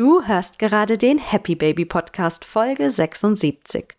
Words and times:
Du 0.00 0.22
hörst 0.22 0.58
gerade 0.58 0.96
den 0.96 1.18
Happy 1.18 1.54
Baby 1.54 1.84
Podcast 1.84 2.46
Folge 2.46 2.90
76. 2.90 3.96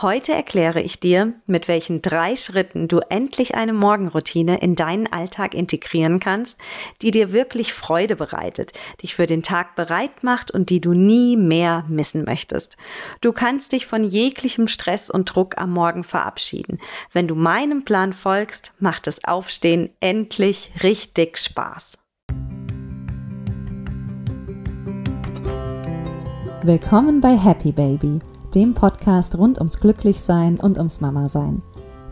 Heute 0.00 0.32
erkläre 0.32 0.80
ich 0.80 0.98
dir, 0.98 1.34
mit 1.44 1.68
welchen 1.68 2.00
drei 2.00 2.36
Schritten 2.36 2.88
du 2.88 3.00
endlich 3.00 3.54
eine 3.54 3.74
Morgenroutine 3.74 4.62
in 4.62 4.76
deinen 4.76 5.12
Alltag 5.12 5.52
integrieren 5.52 6.20
kannst, 6.20 6.58
die 7.02 7.10
dir 7.10 7.32
wirklich 7.32 7.74
Freude 7.74 8.16
bereitet, 8.16 8.72
dich 9.02 9.14
für 9.14 9.26
den 9.26 9.42
Tag 9.42 9.76
bereit 9.76 10.22
macht 10.24 10.50
und 10.50 10.70
die 10.70 10.80
du 10.80 10.94
nie 10.94 11.36
mehr 11.36 11.84
missen 11.86 12.24
möchtest. 12.24 12.78
Du 13.20 13.32
kannst 13.32 13.72
dich 13.72 13.84
von 13.84 14.04
jeglichem 14.04 14.68
Stress 14.68 15.10
und 15.10 15.26
Druck 15.26 15.58
am 15.58 15.74
Morgen 15.74 16.02
verabschieden. 16.02 16.80
Wenn 17.12 17.28
du 17.28 17.34
meinem 17.34 17.84
Plan 17.84 18.14
folgst, 18.14 18.72
macht 18.78 19.06
das 19.06 19.22
Aufstehen 19.24 19.90
endlich 20.00 20.72
richtig 20.82 21.36
Spaß. 21.36 21.98
Willkommen 26.64 27.20
bei 27.20 27.36
Happy 27.36 27.72
Baby, 27.72 28.20
dem 28.54 28.72
Podcast 28.72 29.36
rund 29.36 29.58
ums 29.58 29.80
Glücklichsein 29.80 30.60
und 30.60 30.78
ums 30.78 31.00
Mama-Sein. 31.00 31.60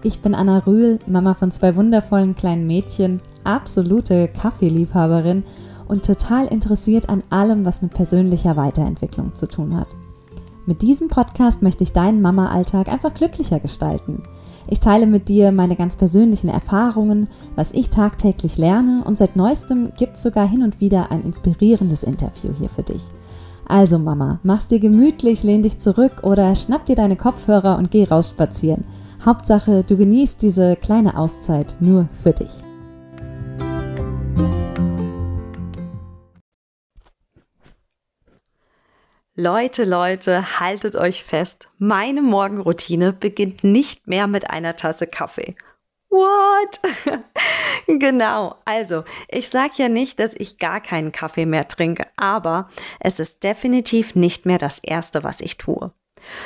Ich 0.03 0.23
bin 0.23 0.35
Anna 0.35 0.59
Rühl, 0.67 0.99
Mama 1.07 1.35
von 1.35 1.53
zwei 1.53 1.77
wundervollen 1.77 2.35
kleinen 2.35 2.67
Mädchen, 2.67 3.23
absolute 3.45 4.27
Kaffeeliebhaberin 4.27 5.45
und 5.87 6.05
total 6.05 6.49
interessiert 6.49 7.09
an 7.09 7.23
allem, 7.31 7.65
was 7.65 7.81
mit 7.81 7.95
persönlicher 7.95 8.57
Weiterentwicklung 8.57 9.37
zu 9.37 9.47
tun 9.47 9.77
hat. 9.77 9.87
Mit 10.67 10.83
diesem 10.83 11.07
Podcast 11.07 11.63
möchte 11.63 11.85
ich 11.85 11.93
deinen 11.93 12.21
Mama-Alltag 12.21 12.89
einfach 12.89 13.15
glücklicher 13.15 13.61
gestalten. 13.61 14.25
Ich 14.67 14.81
teile 14.81 15.07
mit 15.07 15.29
dir 15.29 15.53
meine 15.53 15.77
ganz 15.77 15.95
persönlichen 15.95 16.49
Erfahrungen, 16.49 17.29
was 17.55 17.71
ich 17.71 17.91
tagtäglich 17.91 18.59
lerne 18.59 19.05
und 19.05 19.17
seit 19.17 19.37
neuestem 19.37 19.93
gibt 19.97 20.17
es 20.17 20.25
sogar 20.25 20.49
hin 20.49 20.65
und 20.65 20.81
wieder 20.81 21.13
ein 21.13 21.23
inspirierendes 21.23 22.03
Interview 22.03 22.51
hier 22.59 22.69
für 22.69 22.83
dich. 22.83 23.05
Also 23.71 24.01
Mama, 24.01 24.41
mach's 24.43 24.67
dir 24.67 24.81
gemütlich, 24.81 25.45
lehn 25.45 25.63
dich 25.63 25.79
zurück 25.79 26.25
oder 26.25 26.57
schnapp 26.57 26.87
dir 26.87 26.97
deine 26.97 27.15
Kopfhörer 27.15 27.79
und 27.79 27.93
geh 27.93 28.03
raus 28.03 28.31
spazieren. 28.31 28.85
Hauptsache, 29.25 29.85
du 29.85 29.97
genießt 29.97 30.43
diese 30.43 30.75
kleine 30.75 31.17
Auszeit 31.17 31.77
nur 31.79 32.09
für 32.13 32.33
dich. 32.33 32.51
Leute, 39.37 39.85
Leute, 39.85 40.59
haltet 40.59 40.97
euch 40.97 41.23
fest. 41.23 41.69
Meine 41.79 42.23
Morgenroutine 42.23 43.13
beginnt 43.13 43.63
nicht 43.63 44.09
mehr 44.09 44.27
mit 44.27 44.51
einer 44.51 44.75
Tasse 44.75 45.07
Kaffee. 45.07 45.55
What? 46.11 46.81
genau. 47.87 48.57
Also, 48.65 49.05
ich 49.29 49.49
sage 49.49 49.75
ja 49.77 49.89
nicht, 49.89 50.19
dass 50.19 50.35
ich 50.35 50.59
gar 50.59 50.81
keinen 50.81 51.13
Kaffee 51.13 51.47
mehr 51.47 51.69
trinke, 51.69 52.05
aber 52.17 52.69
es 52.99 53.21
ist 53.21 53.45
definitiv 53.45 54.17
nicht 54.17 54.45
mehr 54.45 54.59
das 54.59 54.81
Erste, 54.81 55.23
was 55.23 55.41
ich 55.41 55.57
tue. 55.57 55.93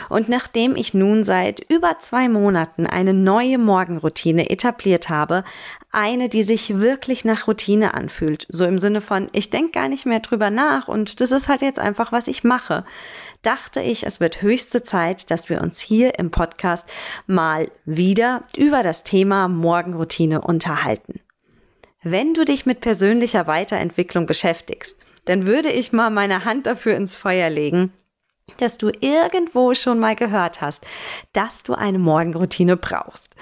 Und 0.09 0.29
nachdem 0.29 0.77
ich 0.77 0.95
nun 0.95 1.25
seit 1.25 1.61
über 1.71 1.99
zwei 1.99 2.29
Monaten 2.29 2.87
eine 2.87 3.15
neue 3.15 3.59
Morgenroutine 3.59 4.51
etabliert 4.51 5.09
habe, 5.09 5.45
eine, 5.93 6.29
die 6.29 6.43
sich 6.43 6.81
wirklich 6.81 7.25
nach 7.25 7.47
Routine 7.47 7.95
anfühlt, 7.95 8.47
so 8.49 8.65
im 8.65 8.79
Sinne 8.79 9.01
von, 9.01 9.29
ich 9.33 9.51
denke 9.51 9.73
gar 9.73 9.89
nicht 9.89 10.07
mehr 10.07 10.21
drüber 10.21 10.51
nach 10.51 10.89
und 10.89 11.21
das 11.21 11.33
ist 11.33 11.49
halt 11.49 11.63
jetzt 11.63 11.79
einfach, 11.79 12.13
was 12.13 12.27
ich 12.27 12.45
mache, 12.45 12.85
dachte 13.43 13.81
ich, 13.81 14.05
es 14.05 14.21
wird 14.21 14.43
höchste 14.43 14.83
Zeit, 14.83 15.31
dass 15.31 15.49
wir 15.49 15.61
uns 15.61 15.81
hier 15.81 16.19
im 16.19 16.31
Podcast 16.31 16.85
mal 17.27 17.71
wieder 17.85 18.43
über 18.57 18.83
das 18.83 19.03
Thema 19.03 19.49
Morgenroutine 19.49 20.41
unterhalten. 20.41 21.21
Wenn 22.03 22.35
du 22.35 22.45
dich 22.45 22.67
mit 22.67 22.81
persönlicher 22.81 23.47
Weiterentwicklung 23.47 24.27
beschäftigst, 24.27 24.99
dann 25.25 25.47
würde 25.47 25.71
ich 25.71 25.93
mal 25.93 26.11
meine 26.11 26.45
Hand 26.45 26.67
dafür 26.67 26.97
ins 26.97 27.17
Feuer 27.17 27.49
legen, 27.49 27.93
dass 28.59 28.79
du 28.79 28.91
irgendwo 29.01 29.75
schon 29.75 29.99
mal 29.99 30.17
gehört 30.17 30.61
hast, 30.61 30.87
dass 31.33 31.63
du 31.63 31.75
eine 31.75 31.99
Morgenroutine 31.99 32.77
brauchst. 32.77 33.35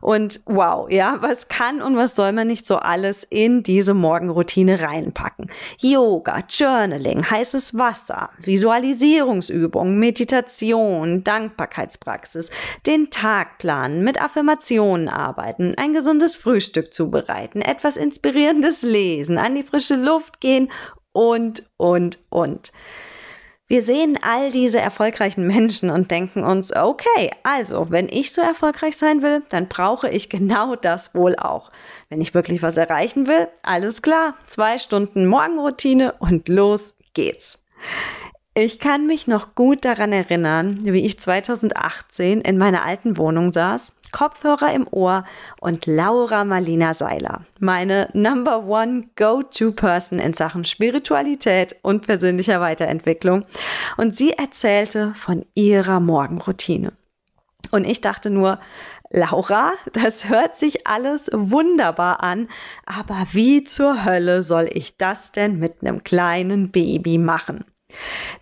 Und 0.00 0.40
wow, 0.46 0.90
ja, 0.90 1.18
was 1.20 1.48
kann 1.48 1.82
und 1.82 1.94
was 1.94 2.16
soll 2.16 2.32
man 2.32 2.46
nicht 2.46 2.66
so 2.66 2.76
alles 2.76 3.22
in 3.28 3.62
diese 3.62 3.92
Morgenroutine 3.92 4.80
reinpacken? 4.80 5.50
Yoga, 5.78 6.42
Journaling, 6.48 7.28
heißes 7.28 7.76
Wasser, 7.76 8.30
Visualisierungsübungen, 8.38 9.98
Meditation, 9.98 11.22
Dankbarkeitspraxis, 11.22 12.50
den 12.86 13.10
Tag 13.10 13.58
planen, 13.58 14.02
mit 14.02 14.22
Affirmationen 14.22 15.10
arbeiten, 15.10 15.74
ein 15.76 15.92
gesundes 15.92 16.34
Frühstück 16.34 16.94
zubereiten, 16.94 17.60
etwas 17.60 17.98
inspirierendes 17.98 18.80
lesen, 18.80 19.36
an 19.36 19.54
die 19.54 19.62
frische 19.64 19.96
Luft 19.96 20.40
gehen 20.40 20.70
und, 21.12 21.64
und, 21.76 22.20
und. 22.30 22.72
Wir 23.70 23.84
sehen 23.84 24.18
all 24.20 24.50
diese 24.50 24.80
erfolgreichen 24.80 25.46
Menschen 25.46 25.90
und 25.90 26.10
denken 26.10 26.42
uns, 26.42 26.74
okay, 26.74 27.30
also, 27.44 27.86
wenn 27.90 28.08
ich 28.08 28.32
so 28.32 28.42
erfolgreich 28.42 28.96
sein 28.96 29.22
will, 29.22 29.44
dann 29.48 29.68
brauche 29.68 30.10
ich 30.10 30.28
genau 30.28 30.74
das 30.74 31.14
wohl 31.14 31.36
auch. 31.36 31.70
Wenn 32.08 32.20
ich 32.20 32.34
wirklich 32.34 32.62
was 32.62 32.76
erreichen 32.76 33.28
will, 33.28 33.46
alles 33.62 34.02
klar, 34.02 34.34
zwei 34.48 34.76
Stunden 34.78 35.24
Morgenroutine 35.24 36.14
und 36.18 36.48
los 36.48 36.96
geht's. 37.14 37.60
Ich 38.54 38.80
kann 38.80 39.06
mich 39.06 39.28
noch 39.28 39.54
gut 39.54 39.84
daran 39.84 40.12
erinnern, 40.12 40.80
wie 40.82 41.04
ich 41.04 41.20
2018 41.20 42.40
in 42.40 42.58
meiner 42.58 42.84
alten 42.84 43.16
Wohnung 43.16 43.52
saß 43.52 43.94
Kopfhörer 44.10 44.72
im 44.74 44.88
Ohr 44.90 45.24
und 45.60 45.86
Laura 45.86 46.44
Marlina 46.44 46.94
Seiler, 46.94 47.44
meine 47.60 48.08
Number 48.12 48.66
One 48.66 49.04
Go-To-Person 49.14 50.18
in 50.18 50.34
Sachen 50.34 50.64
Spiritualität 50.64 51.76
und 51.82 52.06
persönlicher 52.06 52.60
Weiterentwicklung. 52.60 53.46
Und 53.96 54.16
sie 54.16 54.32
erzählte 54.32 55.14
von 55.14 55.46
ihrer 55.54 56.00
Morgenroutine. 56.00 56.92
Und 57.70 57.84
ich 57.84 58.00
dachte 58.00 58.30
nur, 58.30 58.58
Laura, 59.10 59.74
das 59.92 60.28
hört 60.28 60.56
sich 60.56 60.88
alles 60.88 61.30
wunderbar 61.32 62.22
an, 62.22 62.48
aber 62.84 63.26
wie 63.32 63.62
zur 63.62 64.04
Hölle 64.04 64.42
soll 64.42 64.68
ich 64.72 64.96
das 64.96 65.30
denn 65.30 65.58
mit 65.58 65.82
einem 65.82 66.02
kleinen 66.02 66.70
Baby 66.72 67.18
machen? 67.18 67.64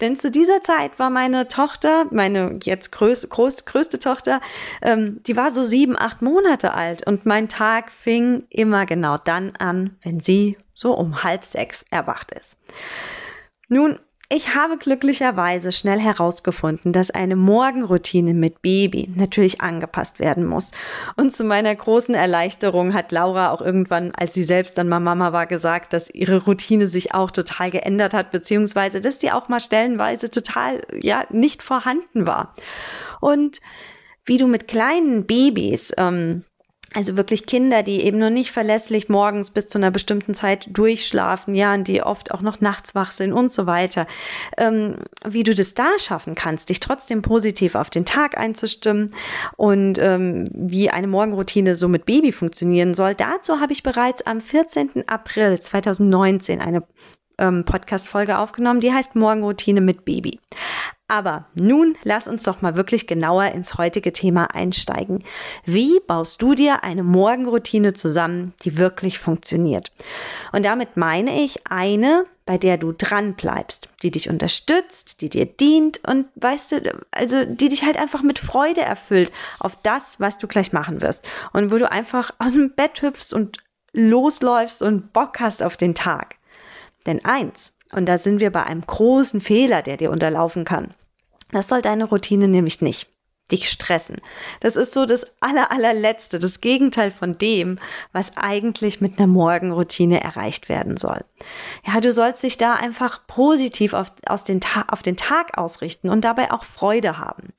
Denn 0.01 0.17
zu 0.17 0.31
dieser 0.31 0.61
Zeit 0.63 0.99
war 0.99 1.11
meine 1.11 1.49
Tochter, 1.49 2.07
meine 2.11 2.59
jetzt 2.63 2.93
größ, 2.93 3.29
groß, 3.29 3.65
größte 3.65 3.99
Tochter, 3.99 4.41
ähm, 4.83 5.21
die 5.27 5.37
war 5.37 5.51
so 5.51 5.63
sieben, 5.63 5.99
acht 5.99 6.23
Monate 6.23 6.75
alt 6.75 7.07
und 7.07 7.27
mein 7.27 7.49
Tag 7.49 7.91
fing 7.91 8.45
immer 8.51 8.87
genau 8.87 9.17
dann 9.19 9.57
an, 9.57 9.97
wenn 10.03 10.21
sie 10.21 10.57
so 10.75 10.95
um 10.95 11.23
halb 11.25 11.45
sechs 11.45 11.85
erwacht 11.91 12.33
ist. 12.33 12.59
Nun, 13.69 13.99
ich 14.31 14.55
habe 14.55 14.77
glücklicherweise 14.77 15.73
schnell 15.73 15.99
herausgefunden, 15.99 16.93
dass 16.93 17.11
eine 17.11 17.35
Morgenroutine 17.35 18.35
mit 18.35 18.61
Baby 18.61 19.09
natürlich 19.15 19.63
angepasst 19.63 20.21
werden 20.21 20.45
muss. 20.45 20.73
Und 21.17 21.35
zu 21.35 21.45
meiner 21.45 21.75
großen 21.75 22.15
Erleichterung 22.15 22.93
hat 22.93 23.11
Laura 23.11 23.51
auch 23.51 23.63
irgendwann, 23.63 24.13
als 24.15 24.35
sie 24.35 24.45
selbst 24.45 24.77
dann 24.77 24.89
mal 24.89 25.01
Mama 25.01 25.33
war, 25.33 25.47
gesagt, 25.47 25.95
dass 25.95 26.11
ihre 26.11 26.45
Routine 26.45 26.89
sich 26.89 27.15
auch 27.15 27.31
total 27.31 27.71
geändert 27.71 28.13
hat, 28.13 28.31
beziehungsweise 28.31 29.01
dass 29.01 29.19
sie 29.19 29.31
auch 29.33 29.49
mal 29.49 29.61
stellenweise 29.61 30.31
total, 30.31 30.87
ja, 30.93 31.25
nicht 31.31 31.63
vorhanden 31.63 32.27
war. 32.27 32.55
Und 33.23 33.63
wie 34.27 34.37
du 34.37 34.47
mit 34.47 34.69
kleinen 34.69 35.25
Babys 35.25 35.95
ähm, 35.97 36.45
also 36.95 37.17
wirklich 37.17 37.47
Kinder, 37.47 37.83
die 37.83 38.03
eben 38.03 38.19
noch 38.19 38.31
nicht 38.31 38.51
verlässlich 38.51 39.09
morgens 39.09 39.51
bis 39.51 39.69
zu 39.69 39.79
einer 39.79 39.91
bestimmten 39.91 40.35
Zeit 40.35 40.69
durchschlafen, 40.71 41.55
ja, 41.55 41.75
und 41.75 41.87
die 41.87 42.03
oft 42.03 42.33
auch 42.33 42.41
noch 42.41 42.61
nachts 42.61 42.95
wach 42.95 43.13
sind 43.13 43.33
und 43.33 43.53
so 43.53 43.67
weiter. 43.67 44.07
Ähm, 44.57 44.97
wie 45.25 45.43
du 45.43 45.55
das 45.55 45.75
da 45.75 45.99
schaffen 45.99 46.35
kannst, 46.35 46.71
dich 46.71 46.81
trotzdem 46.81 47.21
positiv 47.21 47.75
auf 47.75 47.91
den 47.91 48.07
Tag 48.07 48.39
einzustimmen 48.39 49.15
und 49.57 49.99
ähm, 49.99 50.45
wie 50.55 50.89
eine 50.89 51.09
Morgenroutine 51.09 51.75
so 51.75 51.89
mit 51.89 52.07
Baby 52.07 52.33
funktionieren 52.33 52.95
soll, 52.95 53.15
dazu 53.15 53.61
habe 53.61 53.73
ich 53.73 53.83
bereits 53.83 54.23
am 54.23 54.41
14. 54.41 55.07
April 55.09 55.61
2019 55.61 56.61
eine 56.61 56.85
ähm, 57.39 57.65
Podcast-Folge 57.65 58.39
aufgenommen, 58.39 58.81
die 58.81 58.93
heißt 58.93 59.15
Morgenroutine 59.15 59.81
mit 59.81 60.05
Baby. 60.05 60.41
Aber 61.11 61.47
nun 61.55 61.97
lass 62.05 62.29
uns 62.29 62.43
doch 62.43 62.61
mal 62.61 62.77
wirklich 62.77 63.07
genauer 63.07 63.47
ins 63.47 63.79
heutige 63.79 64.13
Thema 64.13 64.55
einsteigen. 64.55 65.25
Wie 65.65 66.01
baust 66.07 66.43
du 66.43 66.55
dir 66.55 66.85
eine 66.85 67.03
Morgenroutine 67.03 67.95
zusammen, 67.95 68.53
die 68.63 68.77
wirklich 68.77 69.19
funktioniert? 69.19 69.91
Und 70.53 70.67
damit 70.67 70.99
meine 70.99 71.43
ich 71.43 71.67
eine, 71.71 72.25
bei 72.45 72.59
der 72.59 72.77
du 72.77 72.93
dran 72.93 73.35
bleibst, 73.35 73.89
die 74.03 74.11
dich 74.11 74.29
unterstützt, 74.29 75.23
die 75.23 75.31
dir 75.31 75.47
dient 75.47 76.01
und 76.07 76.27
weißt 76.35 76.73
du, 76.73 77.07
also 77.11 77.43
die 77.47 77.71
dich 77.71 77.85
halt 77.85 77.97
einfach 77.97 78.23
mit 78.23 78.39
Freude 78.39 78.83
erfüllt 78.83 79.33
auf 79.61 79.77
das, 79.83 80.21
was 80.21 80.37
du 80.37 80.47
gleich 80.47 80.75
machen 80.75 81.01
wirst. 81.01 81.27
Und 81.55 81.73
wo 81.73 81.79
du 81.79 81.91
einfach 81.91 82.33
aus 82.39 82.53
dem 82.53 82.75
Bett 82.75 83.01
hüpfst 83.01 83.33
und 83.33 83.59
losläufst 83.95 84.83
und 84.83 85.15
Bock 85.15 85.41
hast 85.41 85.63
auf 85.63 85.79
den 85.79 85.95
Tag. 85.95 86.37
Denn 87.07 87.25
eins, 87.25 87.73
und 87.93 88.07
da 88.07 88.19
sind 88.19 88.41
wir 88.41 88.51
bei 88.51 88.65
einem 88.65 88.83
großen 88.83 89.41
Fehler, 89.41 89.83
der 89.83 89.97
dir 89.97 90.11
unterlaufen 90.11 90.65
kann. 90.65 90.95
Das 91.51 91.69
soll 91.69 91.83
deine 91.83 92.05
Routine 92.05 92.49
nämlich 92.49 92.83
nicht. 92.83 93.09
dich 93.51 93.71
stressen. 93.71 94.21
Das 94.61 94.77
ist 94.77 94.93
so 94.93 95.07
das 95.07 95.27
aller, 95.41 95.73
allerletzte, 95.73 96.39
das 96.39 96.61
Gegenteil 96.61 97.11
von 97.11 97.33
dem, 97.33 97.79
was 98.13 98.37
eigentlich 98.37 99.01
mit 99.01 99.19
einer 99.19 99.27
Morgenroutine 99.27 100.23
erreicht 100.23 100.69
werden 100.69 100.97
soll. 100.97 101.25
Ja, 101.87 102.01
du 102.01 102.13
sollst 102.13 102.43
dich 102.43 102.59
da 102.59 102.75
einfach 102.75 103.27
positiv 103.27 103.95
auf, 103.95 104.13
aus 104.27 104.45
den 104.45 104.61
auf 104.89 105.03
den 105.03 105.17
Tag 105.17 105.57
ausrichten 105.57 106.11
und 106.11 106.25
dabei 106.25 106.53
auch 106.53 106.65
Freude 106.65 107.19
haben. 107.19 107.55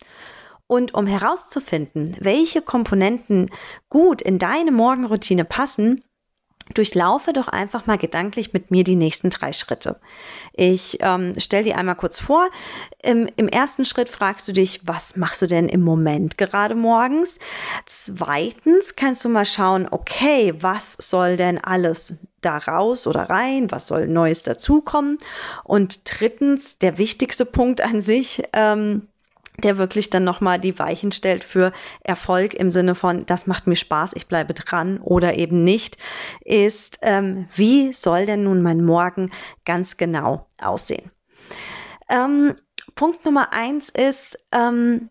Und 0.67 0.93
um 0.93 1.07
herauszufinden, 1.07 2.15
welche 2.19 2.61
Komponenten 2.61 3.49
gut 3.89 4.21
in 4.21 4.37
deine 4.37 4.71
Morgenroutine 4.71 5.43
passen, 5.43 5.99
durchlaufe 6.73 7.33
doch 7.33 7.47
einfach 7.47 7.85
mal 7.87 7.97
gedanklich 7.97 8.53
mit 8.53 8.71
mir 8.71 8.83
die 8.83 8.95
nächsten 8.95 9.29
drei 9.29 9.53
Schritte. 9.53 9.99
Ich 10.53 10.97
ähm, 11.01 11.33
stelle 11.37 11.63
dir 11.63 11.77
einmal 11.77 11.95
kurz 11.95 12.19
vor. 12.19 12.49
Im, 13.01 13.29
Im 13.35 13.47
ersten 13.47 13.85
Schritt 13.85 14.09
fragst 14.09 14.47
du 14.47 14.53
dich, 14.53 14.81
was 14.85 15.15
machst 15.15 15.41
du 15.41 15.47
denn 15.47 15.69
im 15.69 15.81
Moment 15.81 16.37
gerade 16.37 16.75
morgens? 16.75 17.39
Zweitens 17.85 18.95
kannst 18.95 19.25
du 19.25 19.29
mal 19.29 19.45
schauen, 19.45 19.87
okay, 19.89 20.53
was 20.59 20.93
soll 20.93 21.37
denn 21.37 21.57
alles 21.57 22.15
da 22.41 22.57
raus 22.57 23.07
oder 23.07 23.23
rein? 23.29 23.71
Was 23.71 23.87
soll 23.87 24.07
Neues 24.07 24.43
dazukommen? 24.43 25.17
Und 25.63 26.01
drittens, 26.19 26.77
der 26.77 26.97
wichtigste 26.97 27.45
Punkt 27.45 27.81
an 27.81 28.01
sich, 28.01 28.43
ähm, 28.53 29.07
der 29.61 29.77
wirklich 29.77 30.09
dann 30.09 30.23
nochmal 30.23 30.59
die 30.59 30.77
Weichen 30.79 31.11
stellt 31.11 31.43
für 31.43 31.71
Erfolg 32.03 32.53
im 32.53 32.71
Sinne 32.71 32.95
von, 32.95 33.25
das 33.25 33.47
macht 33.47 33.67
mir 33.67 33.75
Spaß, 33.75 34.13
ich 34.15 34.27
bleibe 34.27 34.53
dran 34.53 34.99
oder 34.99 35.37
eben 35.37 35.63
nicht, 35.63 35.97
ist, 36.43 36.99
ähm, 37.01 37.47
wie 37.55 37.93
soll 37.93 38.25
denn 38.25 38.43
nun 38.43 38.61
mein 38.61 38.83
Morgen 38.83 39.31
ganz 39.65 39.97
genau 39.97 40.47
aussehen? 40.59 41.11
Ähm, 42.09 42.55
Punkt 42.95 43.23
Nummer 43.25 43.53
eins 43.53 43.89
ist, 43.89 44.37
ähm, 44.51 45.09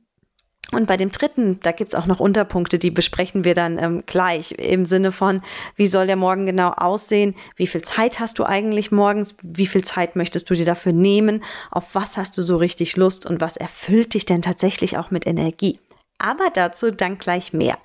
und 0.70 0.86
bei 0.86 0.98
dem 0.98 1.10
dritten, 1.10 1.60
da 1.62 1.72
gibt 1.72 1.94
es 1.94 1.98
auch 1.98 2.04
noch 2.04 2.20
Unterpunkte, 2.20 2.78
die 2.78 2.90
besprechen 2.90 3.44
wir 3.44 3.54
dann 3.54 3.78
ähm, 3.78 4.02
gleich 4.04 4.52
im 4.52 4.84
Sinne 4.84 5.12
von, 5.12 5.40
wie 5.76 5.86
soll 5.86 6.06
der 6.06 6.16
Morgen 6.16 6.44
genau 6.44 6.70
aussehen, 6.70 7.34
wie 7.56 7.66
viel 7.66 7.80
Zeit 7.80 8.20
hast 8.20 8.38
du 8.38 8.44
eigentlich 8.44 8.92
morgens, 8.92 9.34
wie 9.42 9.66
viel 9.66 9.82
Zeit 9.82 10.14
möchtest 10.14 10.50
du 10.50 10.54
dir 10.54 10.66
dafür 10.66 10.92
nehmen, 10.92 11.42
auf 11.70 11.94
was 11.94 12.18
hast 12.18 12.36
du 12.36 12.42
so 12.42 12.56
richtig 12.56 12.96
Lust 12.96 13.24
und 13.24 13.40
was 13.40 13.56
erfüllt 13.56 14.12
dich 14.12 14.26
denn 14.26 14.42
tatsächlich 14.42 14.98
auch 14.98 15.10
mit 15.10 15.26
Energie. 15.26 15.80
Aber 16.18 16.50
dazu 16.52 16.90
dann 16.90 17.18
gleich 17.18 17.52
mehr. 17.52 17.78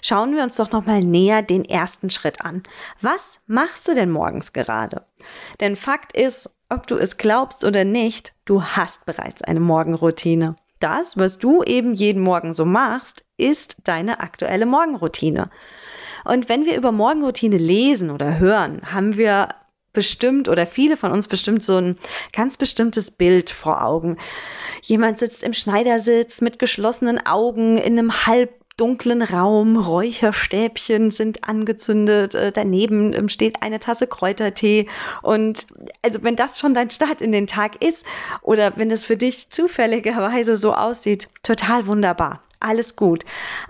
Schauen 0.00 0.34
wir 0.34 0.44
uns 0.44 0.56
doch 0.56 0.70
nochmal 0.70 1.00
näher 1.00 1.42
den 1.42 1.64
ersten 1.64 2.10
Schritt 2.10 2.40
an. 2.40 2.62
Was 3.02 3.40
machst 3.46 3.88
du 3.88 3.94
denn 3.94 4.10
morgens 4.10 4.52
gerade? 4.52 5.04
Denn 5.60 5.76
Fakt 5.76 6.16
ist, 6.16 6.56
ob 6.70 6.86
du 6.86 6.96
es 6.96 7.18
glaubst 7.18 7.64
oder 7.64 7.84
nicht, 7.84 8.32
du 8.44 8.62
hast 8.62 9.04
bereits 9.04 9.42
eine 9.42 9.60
Morgenroutine 9.60 10.56
das, 10.82 11.16
was 11.16 11.38
du 11.38 11.62
eben 11.62 11.94
jeden 11.94 12.22
Morgen 12.22 12.52
so 12.52 12.64
machst, 12.64 13.24
ist 13.36 13.76
deine 13.84 14.20
aktuelle 14.20 14.66
Morgenroutine. 14.66 15.50
Und 16.24 16.48
wenn 16.48 16.64
wir 16.64 16.76
über 16.76 16.92
Morgenroutine 16.92 17.58
lesen 17.58 18.10
oder 18.10 18.38
hören, 18.38 18.82
haben 18.92 19.16
wir 19.16 19.48
bestimmt 19.92 20.48
oder 20.48 20.66
viele 20.66 20.96
von 20.96 21.12
uns 21.12 21.28
bestimmt 21.28 21.64
so 21.64 21.76
ein 21.76 21.98
ganz 22.32 22.56
bestimmtes 22.56 23.10
Bild 23.10 23.50
vor 23.50 23.84
Augen. 23.84 24.16
Jemand 24.80 25.18
sitzt 25.18 25.42
im 25.42 25.52
Schneidersitz 25.52 26.40
mit 26.40 26.58
geschlossenen 26.58 27.24
Augen 27.26 27.76
in 27.76 27.98
einem 27.98 28.26
halb 28.26 28.61
dunklen 28.82 29.22
Raum, 29.22 29.76
Räucherstäbchen 29.76 31.12
sind 31.12 31.44
angezündet, 31.44 32.34
äh, 32.34 32.50
daneben 32.50 33.12
ähm, 33.12 33.28
steht 33.28 33.62
eine 33.62 33.78
Tasse 33.78 34.08
Kräutertee 34.08 34.88
und 35.22 35.68
also 36.02 36.24
wenn 36.24 36.34
das 36.34 36.58
schon 36.58 36.74
dein 36.74 36.90
Start 36.90 37.20
in 37.20 37.30
den 37.30 37.46
Tag 37.46 37.80
ist 37.80 38.04
oder 38.40 38.72
wenn 38.74 38.90
es 38.90 39.04
für 39.04 39.16
dich 39.16 39.50
zufälligerweise 39.50 40.56
so 40.56 40.74
aussieht, 40.74 41.28
total 41.44 41.86
wunderbar. 41.86 42.42
Alles 42.58 42.96
gut. 42.96 43.24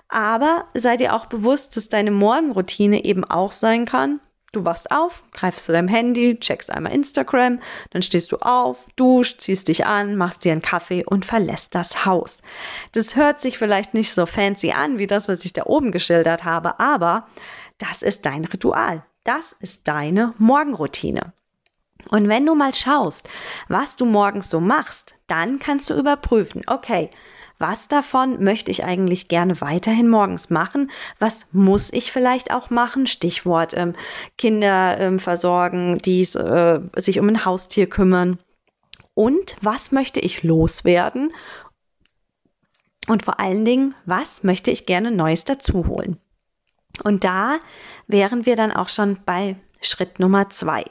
Aber 0.09 0.65
sei 0.73 0.97
dir 0.97 1.13
auch 1.13 1.27
bewusst, 1.27 1.77
dass 1.77 1.89
deine 1.89 2.09
Morgenroutine 2.09 3.05
eben 3.05 3.23
auch 3.23 3.51
sein 3.51 3.85
kann, 3.85 4.19
Du 4.53 4.63
wachst 4.65 4.91
auf, 4.91 5.23
greifst 5.31 5.65
zu 5.65 5.71
deinem 5.71 5.87
Handy, 5.87 6.39
checkst 6.39 6.71
einmal 6.71 6.93
Instagram, 6.93 7.59
dann 7.89 8.03
stehst 8.03 8.31
du 8.31 8.37
auf, 8.37 8.85
duschst, 8.95 9.41
ziehst 9.41 9.67
dich 9.67 9.87
an, 9.87 10.15
machst 10.15 10.45
dir 10.45 10.51
einen 10.51 10.61
Kaffee 10.61 11.03
und 11.03 11.25
verlässt 11.25 11.73
das 11.73 12.05
Haus. 12.05 12.43
Das 12.91 13.15
hört 13.15 13.41
sich 13.41 13.57
vielleicht 13.57 13.95
nicht 13.95 14.13
so 14.13 14.27
fancy 14.27 14.71
an 14.71 14.99
wie 14.99 15.07
das, 15.07 15.27
was 15.27 15.43
ich 15.43 15.53
da 15.53 15.63
oben 15.65 15.91
geschildert 15.91 16.43
habe, 16.43 16.79
aber 16.79 17.27
das 17.79 18.03
ist 18.03 18.27
dein 18.27 18.45
Ritual. 18.45 19.03
Das 19.23 19.55
ist 19.59 19.87
deine 19.87 20.35
Morgenroutine. 20.37 21.33
Und 22.09 22.29
wenn 22.29 22.45
du 22.45 22.53
mal 22.53 22.75
schaust, 22.75 23.27
was 23.69 23.95
du 23.95 24.05
morgens 24.05 24.51
so 24.51 24.59
machst, 24.59 25.15
dann 25.25 25.57
kannst 25.57 25.89
du 25.89 25.95
überprüfen, 25.95 26.61
okay, 26.67 27.09
was 27.63 27.87
davon 27.87 28.43
möchte 28.43 28.71
ich 28.71 28.83
eigentlich 28.83 29.29
gerne 29.29 29.61
weiterhin 29.61 30.09
morgens 30.09 30.49
machen? 30.49 30.91
Was 31.17 31.47
muss 31.53 31.93
ich 31.93 32.11
vielleicht 32.11 32.51
auch 32.51 32.69
machen? 32.69 33.07
Stichwort 33.07 33.73
ähm, 33.73 33.93
Kinder 34.37 34.99
ähm, 34.99 35.17
versorgen, 35.17 35.97
die 35.99 36.23
äh, 36.23 36.81
sich 36.97 37.19
um 37.21 37.29
ein 37.29 37.45
Haustier 37.45 37.87
kümmern. 37.87 38.37
Und 39.13 39.55
was 39.61 39.93
möchte 39.93 40.19
ich 40.19 40.43
loswerden? 40.43 41.31
Und 43.07 43.23
vor 43.23 43.39
allen 43.39 43.63
Dingen, 43.63 43.95
was 44.05 44.43
möchte 44.43 44.69
ich 44.69 44.85
gerne 44.85 45.09
Neues 45.11 45.45
dazu 45.45 45.87
holen? 45.87 46.17
Und 47.01 47.23
da 47.23 47.59
wären 48.07 48.45
wir 48.45 48.57
dann 48.57 48.73
auch 48.73 48.89
schon 48.89 49.19
bei 49.25 49.55
Schritt 49.81 50.19
Nummer 50.19 50.49
zwei. 50.49 50.83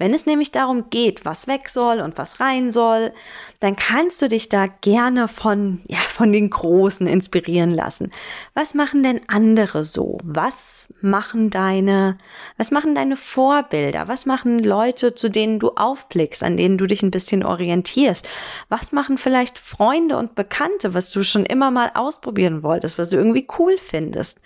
Wenn 0.00 0.14
es 0.14 0.24
nämlich 0.24 0.50
darum 0.50 0.88
geht, 0.88 1.26
was 1.26 1.46
weg 1.46 1.68
soll 1.68 2.00
und 2.00 2.16
was 2.16 2.40
rein 2.40 2.72
soll, 2.72 3.12
dann 3.60 3.76
kannst 3.76 4.22
du 4.22 4.28
dich 4.28 4.48
da 4.48 4.66
gerne 4.66 5.28
von, 5.28 5.82
ja, 5.88 5.98
von 5.98 6.32
den 6.32 6.48
Großen 6.48 7.06
inspirieren 7.06 7.70
lassen. 7.70 8.10
Was 8.54 8.72
machen 8.72 9.02
denn 9.02 9.20
andere 9.28 9.84
so? 9.84 10.16
Was 10.24 10.80
machen 11.02 11.50
deine, 11.50 12.16
was 12.56 12.70
machen 12.70 12.94
deine 12.94 13.16
Vorbilder? 13.16 14.08
Was 14.08 14.24
machen 14.24 14.58
Leute, 14.58 15.14
zu 15.14 15.28
denen 15.28 15.58
du 15.58 15.72
aufblickst, 15.72 16.42
an 16.42 16.56
denen 16.56 16.78
du 16.78 16.86
dich 16.86 17.02
ein 17.02 17.10
bisschen 17.10 17.44
orientierst? 17.44 18.26
Was 18.70 18.92
machen 18.92 19.18
vielleicht 19.18 19.58
Freunde 19.58 20.16
und 20.16 20.34
Bekannte, 20.34 20.94
was 20.94 21.10
du 21.10 21.22
schon 21.22 21.44
immer 21.44 21.70
mal 21.70 21.92
ausprobieren 21.94 22.62
wolltest, 22.62 22.98
was 22.98 23.10
du 23.10 23.16
irgendwie 23.16 23.46
cool 23.58 23.76
findest? 23.76 24.40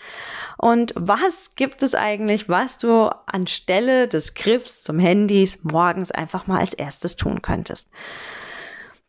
Und 0.58 0.92
was 0.96 1.54
gibt 1.56 1.82
es 1.82 1.94
eigentlich, 1.94 2.48
was 2.48 2.78
du 2.78 3.10
anstelle 3.26 4.08
des 4.08 4.34
Griffs 4.34 4.82
zum 4.82 4.98
Handys 5.44 5.58
morgens 5.62 6.10
einfach 6.10 6.46
mal 6.46 6.60
als 6.60 6.72
erstes 6.72 7.16
tun 7.16 7.42
könntest? 7.42 7.88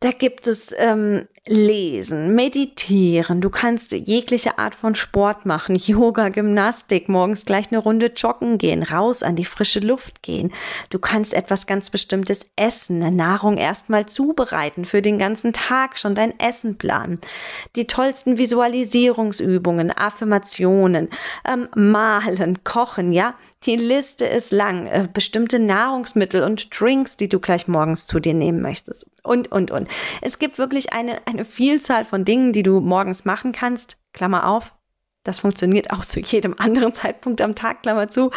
Da 0.02 0.12
gibt 0.12 0.46
es 0.46 0.76
ähm, 0.78 1.28
Lesen, 1.48 2.36
Meditieren. 2.36 3.40
Du 3.40 3.50
kannst 3.50 3.94
jegliche 3.94 4.60
Art 4.60 4.76
von 4.76 4.94
Sport 4.94 5.46
machen, 5.46 5.76
Yoga, 5.80 6.30
Gymnastik, 6.30 7.08
morgens 7.08 7.46
gleich 7.46 7.72
eine 7.72 7.80
Runde 7.80 8.12
joggen 8.14 8.58
gehen, 8.58 8.84
raus 8.84 9.24
an 9.24 9.38
die 9.38 9.46
frische 9.46 9.80
Luft 9.80 10.22
gehen. 10.22 10.54
Du 10.90 11.00
kannst 11.00 11.34
etwas 11.34 11.66
ganz 11.66 11.90
Bestimmtes 11.90 12.42
essen, 12.58 13.02
eine 13.02 13.16
Nahrung 13.16 13.58
erstmal 13.58 14.06
zubereiten, 14.06 14.84
für 14.84 15.02
den 15.02 15.18
ganzen 15.18 15.54
Tag 15.54 15.98
schon 15.98 16.14
dein 16.14 16.38
Essen 16.40 16.78
planen. 16.78 17.22
Die 17.78 17.88
tollsten 17.88 18.38
Visualisierungsübungen, 18.38 19.98
Affirmationen, 19.98 21.10
ähm, 21.48 21.70
malen, 21.74 22.64
kochen, 22.66 23.12
ja. 23.12 23.34
Die 23.66 23.76
Liste 23.76 24.26
ist 24.26 24.52
lang. 24.52 24.86
Äh, 24.86 25.08
bestimmte 25.12 25.58
Nahrungsmittel 25.58 26.44
und 26.44 26.80
Drinks, 26.80 27.18
die 27.18 27.28
du 27.28 27.40
gleich 27.40 27.68
morgens 27.68 28.06
zu 28.06 28.20
dir 28.20 28.34
nehmen 28.34 28.62
möchtest. 28.62 29.10
Und, 29.24 29.52
und, 29.52 29.72
und. 29.72 29.88
Es 30.22 30.38
gibt 30.38 30.60
wirklich 30.60 30.94
eine, 30.94 31.26
eine 31.26 31.46
Vielzahl 31.46 32.06
von 32.06 32.26
Dingen, 32.26 32.54
die 32.54 32.64
du 32.64 32.80
morgens 32.80 33.26
machen 33.26 33.52
kannst. 33.52 33.98
Klammer 34.14 34.48
auf. 34.48 34.74
Das 35.24 35.40
funktioniert 35.40 35.90
auch 35.90 36.06
zu 36.06 36.20
jedem 36.20 36.56
anderen 36.60 36.94
Zeitpunkt 36.94 37.42
am 37.42 37.56
Tag, 37.56 37.82
Klammer 37.82 38.10
zu. 38.10 38.30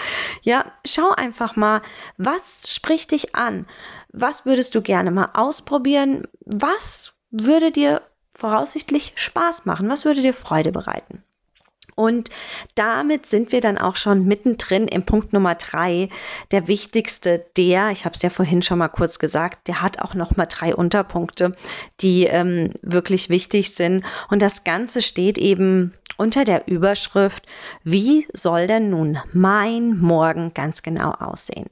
Ja, 0.42 0.72
schau 0.86 1.10
einfach 1.10 1.56
mal, 1.56 1.82
was 2.16 2.72
spricht 2.74 3.10
dich 3.10 3.34
an? 3.34 3.66
Was 4.10 4.46
würdest 4.46 4.74
du 4.74 4.80
gerne 4.80 5.10
mal 5.10 5.30
ausprobieren? 5.34 6.26
Was 6.40 7.12
würde 7.30 7.70
dir 7.70 8.00
voraussichtlich 8.32 9.12
Spaß 9.16 9.66
machen? 9.66 9.90
Was 9.90 10.06
würde 10.06 10.22
dir 10.22 10.32
Freude 10.32 10.72
bereiten? 10.72 11.22
Und 11.98 12.30
damit 12.76 13.26
sind 13.26 13.50
wir 13.50 13.60
dann 13.60 13.76
auch 13.76 13.96
schon 13.96 14.24
mittendrin 14.24 14.86
im 14.86 15.04
Punkt 15.04 15.32
Nummer 15.32 15.56
drei. 15.56 16.10
Der 16.52 16.68
wichtigste, 16.68 17.44
der, 17.56 17.90
ich 17.90 18.04
habe 18.04 18.14
es 18.14 18.22
ja 18.22 18.30
vorhin 18.30 18.62
schon 18.62 18.78
mal 18.78 18.86
kurz 18.86 19.18
gesagt, 19.18 19.66
der 19.66 19.82
hat 19.82 19.98
auch 19.98 20.14
noch 20.14 20.36
mal 20.36 20.46
drei 20.46 20.76
Unterpunkte, 20.76 21.56
die 22.00 22.26
ähm, 22.26 22.70
wirklich 22.82 23.30
wichtig 23.30 23.74
sind. 23.74 24.04
Und 24.30 24.42
das 24.42 24.62
Ganze 24.62 25.02
steht 25.02 25.38
eben 25.38 25.92
unter 26.16 26.44
der 26.44 26.68
Überschrift, 26.68 27.46
wie 27.82 28.28
soll 28.32 28.68
denn 28.68 28.90
nun 28.90 29.18
mein 29.32 29.98
Morgen 29.98 30.54
ganz 30.54 30.84
genau 30.84 31.10
aussehen? 31.10 31.66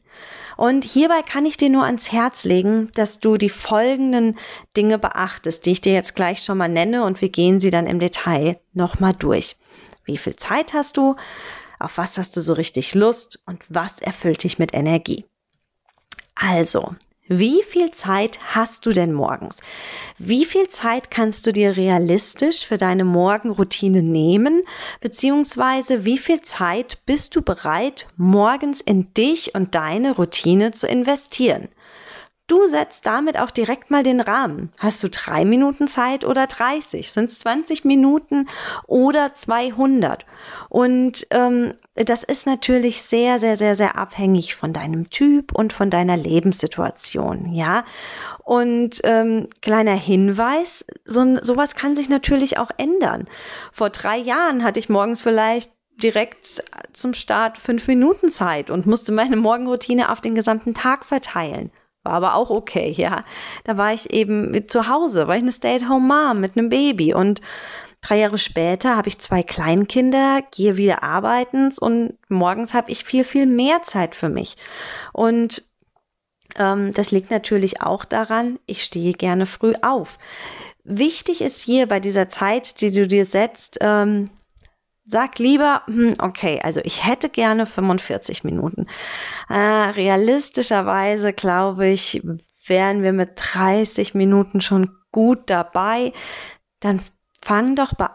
Und 0.56 0.84
hierbei 0.84 1.22
kann 1.22 1.46
ich 1.46 1.56
dir 1.56 1.68
nur 1.68 1.84
ans 1.84 2.10
Herz 2.10 2.42
legen, 2.42 2.90
dass 2.96 3.20
du 3.20 3.36
die 3.36 3.50
folgenden 3.50 4.36
Dinge 4.76 4.98
beachtest, 4.98 5.66
die 5.66 5.72
ich 5.72 5.82
dir 5.82 5.92
jetzt 5.92 6.16
gleich 6.16 6.42
schon 6.42 6.58
mal 6.58 6.68
nenne 6.68 7.04
und 7.04 7.20
wir 7.20 7.28
gehen 7.28 7.60
sie 7.60 7.70
dann 7.70 7.86
im 7.86 8.00
Detail 8.00 8.58
nochmal 8.72 9.12
durch. 9.12 9.54
Wie 10.06 10.16
viel 10.16 10.36
Zeit 10.36 10.72
hast 10.72 10.96
du? 10.96 11.16
Auf 11.78 11.98
was 11.98 12.16
hast 12.18 12.36
du 12.36 12.40
so 12.40 12.54
richtig 12.54 12.94
Lust? 12.94 13.40
Und 13.46 13.62
was 13.68 14.00
erfüllt 14.00 14.42
dich 14.44 14.58
mit 14.58 14.72
Energie? 14.74 15.26
Also, 16.34 16.94
Wie 17.28 17.62
viel 17.64 17.90
Zeit 17.90 18.38
hast 18.54 18.86
du 18.86 18.92
denn 18.92 19.12
morgens? 19.12 19.56
Wie 20.18 20.44
viel 20.44 20.68
Zeit 20.68 21.10
kannst 21.10 21.44
du 21.46 21.52
dir 21.52 21.76
realistisch 21.76 22.64
für 22.64 22.78
deine 22.78 23.04
Morgenroutine 23.04 24.02
nehmen? 24.02 24.62
Beziehungsweise 25.00 26.04
wie 26.04 26.18
viel 26.18 26.40
Zeit 26.42 27.04
bist 27.04 27.34
du 27.34 27.42
bereit, 27.42 28.06
morgens 28.16 28.80
in 28.80 29.12
dich 29.14 29.54
und 29.56 29.74
deine 29.74 30.14
Routine 30.14 30.70
zu 30.70 30.86
investieren? 30.86 31.68
Du 32.48 32.68
setzt 32.68 33.06
damit 33.06 33.36
auch 33.38 33.50
direkt 33.50 33.90
mal 33.90 34.04
den 34.04 34.20
Rahmen. 34.20 34.70
Hast 34.78 35.02
du 35.02 35.08
drei 35.08 35.44
Minuten 35.44 35.88
Zeit 35.88 36.24
oder 36.24 36.46
30? 36.46 37.10
Sind 37.10 37.24
es 37.24 37.40
20 37.40 37.84
Minuten 37.84 38.48
oder 38.86 39.34
200? 39.34 40.24
Und 40.68 41.26
ähm, 41.30 41.74
das 41.94 42.22
ist 42.22 42.46
natürlich 42.46 43.02
sehr, 43.02 43.40
sehr, 43.40 43.56
sehr, 43.56 43.74
sehr 43.74 43.98
abhängig 43.98 44.54
von 44.54 44.72
deinem 44.72 45.10
Typ 45.10 45.52
und 45.52 45.72
von 45.72 45.90
deiner 45.90 46.16
Lebenssituation, 46.16 47.52
ja. 47.52 47.84
Und 48.44 49.00
ähm, 49.02 49.48
kleiner 49.60 49.96
Hinweis, 49.96 50.84
so, 51.04 51.38
sowas 51.42 51.74
kann 51.74 51.96
sich 51.96 52.08
natürlich 52.08 52.58
auch 52.58 52.70
ändern. 52.76 53.26
Vor 53.72 53.90
drei 53.90 54.18
Jahren 54.18 54.62
hatte 54.62 54.78
ich 54.78 54.88
morgens 54.88 55.20
vielleicht 55.20 55.72
direkt 56.00 56.62
zum 56.92 57.12
Start 57.12 57.58
fünf 57.58 57.88
Minuten 57.88 58.28
Zeit 58.28 58.70
und 58.70 58.86
musste 58.86 59.10
meine 59.10 59.36
Morgenroutine 59.36 60.12
auf 60.12 60.20
den 60.20 60.36
gesamten 60.36 60.74
Tag 60.74 61.04
verteilen. 61.04 61.72
War 62.06 62.12
aber 62.12 62.34
auch 62.36 62.50
okay, 62.50 62.90
ja. 62.90 63.24
Da 63.64 63.76
war 63.76 63.92
ich 63.92 64.12
eben 64.12 64.68
zu 64.68 64.88
Hause, 64.88 65.26
war 65.26 65.36
ich 65.36 65.42
eine 65.42 65.50
Stay-at-home-Mom 65.50 66.40
mit 66.40 66.56
einem 66.56 66.68
Baby 66.68 67.12
und 67.12 67.40
drei 68.00 68.18
Jahre 68.18 68.38
später 68.38 68.96
habe 68.96 69.08
ich 69.08 69.18
zwei 69.18 69.42
Kleinkinder, 69.42 70.42
gehe 70.54 70.76
wieder 70.76 71.02
arbeiten 71.02 71.72
und 71.80 72.16
morgens 72.28 72.74
habe 72.74 72.92
ich 72.92 73.02
viel, 73.02 73.24
viel 73.24 73.46
mehr 73.46 73.82
Zeit 73.82 74.14
für 74.14 74.28
mich. 74.28 74.56
Und 75.12 75.64
ähm, 76.54 76.94
das 76.94 77.10
liegt 77.10 77.32
natürlich 77.32 77.82
auch 77.82 78.04
daran, 78.04 78.60
ich 78.66 78.84
stehe 78.84 79.12
gerne 79.12 79.46
früh 79.46 79.74
auf. 79.82 80.18
Wichtig 80.84 81.40
ist 81.40 81.60
hier 81.60 81.88
bei 81.88 81.98
dieser 81.98 82.28
Zeit, 82.28 82.80
die 82.80 82.92
du 82.92 83.08
dir 83.08 83.24
setzt, 83.24 83.78
ähm, 83.80 84.30
Sag 85.08 85.38
lieber, 85.38 85.82
hm, 85.86 86.16
okay, 86.18 86.60
also 86.62 86.80
ich 86.82 87.06
hätte 87.06 87.28
gerne 87.28 87.66
45 87.66 88.42
Minuten. 88.42 88.88
Äh, 89.48 89.54
realistischerweise 89.54 91.32
glaube 91.32 91.86
ich, 91.86 92.22
wären 92.66 93.04
wir 93.04 93.12
mit 93.12 93.30
30 93.36 94.14
Minuten 94.14 94.60
schon 94.60 94.90
gut 95.12 95.48
dabei. 95.48 96.12
Dann 96.80 97.00
fang 97.40 97.76
doch 97.76 97.94
bei, 97.94 98.08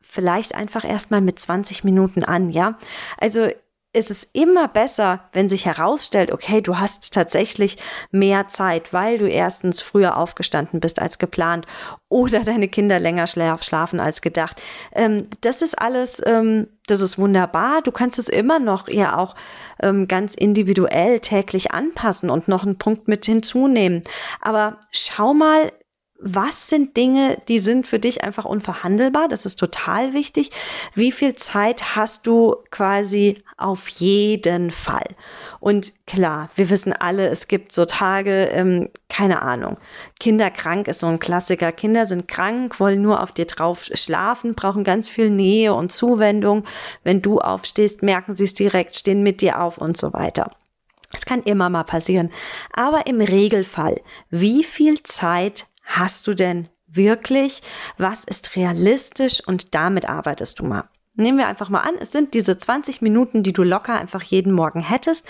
vielleicht 0.00 0.54
einfach 0.54 0.84
erstmal 0.84 1.20
mit 1.20 1.40
20 1.40 1.82
Minuten 1.82 2.22
an, 2.22 2.50
ja? 2.50 2.78
Also 3.18 3.48
ist 3.96 4.10
es 4.10 4.28
immer 4.34 4.68
besser, 4.68 5.20
wenn 5.32 5.48
sich 5.48 5.64
herausstellt, 5.64 6.30
okay, 6.30 6.60
du 6.60 6.78
hast 6.78 7.14
tatsächlich 7.14 7.78
mehr 8.10 8.46
Zeit, 8.48 8.92
weil 8.92 9.16
du 9.16 9.26
erstens 9.26 9.80
früher 9.80 10.18
aufgestanden 10.18 10.80
bist 10.80 11.00
als 11.00 11.18
geplant 11.18 11.66
oder 12.10 12.40
deine 12.40 12.68
Kinder 12.68 13.00
länger 13.00 13.26
schlafen 13.26 13.98
als 13.98 14.20
gedacht. 14.20 14.60
Ähm, 14.92 15.28
das 15.40 15.62
ist 15.62 15.78
alles, 15.78 16.20
ähm, 16.26 16.68
das 16.86 17.00
ist 17.00 17.18
wunderbar. 17.18 17.80
Du 17.80 17.90
kannst 17.90 18.18
es 18.18 18.28
immer 18.28 18.58
noch 18.58 18.88
ja 18.88 19.16
auch 19.16 19.34
ähm, 19.82 20.06
ganz 20.08 20.34
individuell 20.34 21.20
täglich 21.20 21.72
anpassen 21.72 22.28
und 22.28 22.48
noch 22.48 22.64
einen 22.64 22.76
Punkt 22.76 23.08
mit 23.08 23.24
hinzunehmen. 23.24 24.02
Aber 24.42 24.78
schau 24.90 25.32
mal, 25.32 25.72
was 26.18 26.68
sind 26.68 26.96
Dinge, 26.96 27.42
die 27.48 27.58
sind 27.58 27.86
für 27.86 27.98
dich 27.98 28.24
einfach 28.24 28.44
unverhandelbar? 28.44 29.28
Das 29.28 29.44
ist 29.44 29.56
total 29.56 30.12
wichtig. 30.14 30.50
Wie 30.94 31.12
viel 31.12 31.34
Zeit 31.34 31.94
hast 31.96 32.26
du 32.26 32.56
quasi 32.70 33.42
auf 33.56 33.88
jeden 33.88 34.70
Fall? 34.70 35.06
Und 35.60 35.92
klar, 36.06 36.50
wir 36.54 36.70
wissen 36.70 36.92
alle, 36.92 37.28
es 37.28 37.48
gibt 37.48 37.72
so 37.72 37.84
Tage, 37.84 38.46
ähm, 38.46 38.88
keine 39.08 39.42
Ahnung. 39.42 39.78
Kinder 40.18 40.50
krank 40.50 40.88
ist 40.88 41.00
so 41.00 41.06
ein 41.06 41.18
Klassiker. 41.18 41.70
Kinder 41.72 42.06
sind 42.06 42.28
krank, 42.28 42.80
wollen 42.80 43.02
nur 43.02 43.22
auf 43.22 43.32
dir 43.32 43.46
drauf 43.46 43.84
schlafen, 43.92 44.54
brauchen 44.54 44.84
ganz 44.84 45.08
viel 45.08 45.30
Nähe 45.30 45.74
und 45.74 45.92
Zuwendung. 45.92 46.64
Wenn 47.04 47.20
du 47.20 47.40
aufstehst, 47.40 48.02
merken 48.02 48.36
sie 48.36 48.44
es 48.44 48.54
direkt, 48.54 48.96
stehen 48.96 49.22
mit 49.22 49.40
dir 49.42 49.60
auf 49.60 49.78
und 49.78 49.96
so 49.96 50.12
weiter. 50.12 50.50
Es 51.12 51.24
kann 51.24 51.42
immer 51.42 51.70
mal 51.70 51.84
passieren. 51.84 52.30
Aber 52.72 53.06
im 53.06 53.20
Regelfall, 53.20 54.00
wie 54.30 54.64
viel 54.64 55.02
Zeit 55.02 55.66
hast 55.86 56.26
du 56.26 56.34
denn 56.34 56.68
wirklich? 56.86 57.62
Was 57.96 58.24
ist 58.24 58.54
realistisch? 58.56 59.40
Und 59.46 59.74
damit 59.74 60.08
arbeitest 60.08 60.58
du 60.58 60.64
mal. 60.64 60.88
Nehmen 61.16 61.38
wir 61.38 61.46
einfach 61.46 61.70
mal 61.70 61.80
an, 61.80 61.94
es 61.98 62.12
sind 62.12 62.34
diese 62.34 62.58
20 62.58 63.00
Minuten, 63.00 63.42
die 63.42 63.52
du 63.52 63.62
locker 63.62 63.98
einfach 63.98 64.22
jeden 64.22 64.52
Morgen 64.52 64.80
hättest. 64.80 65.26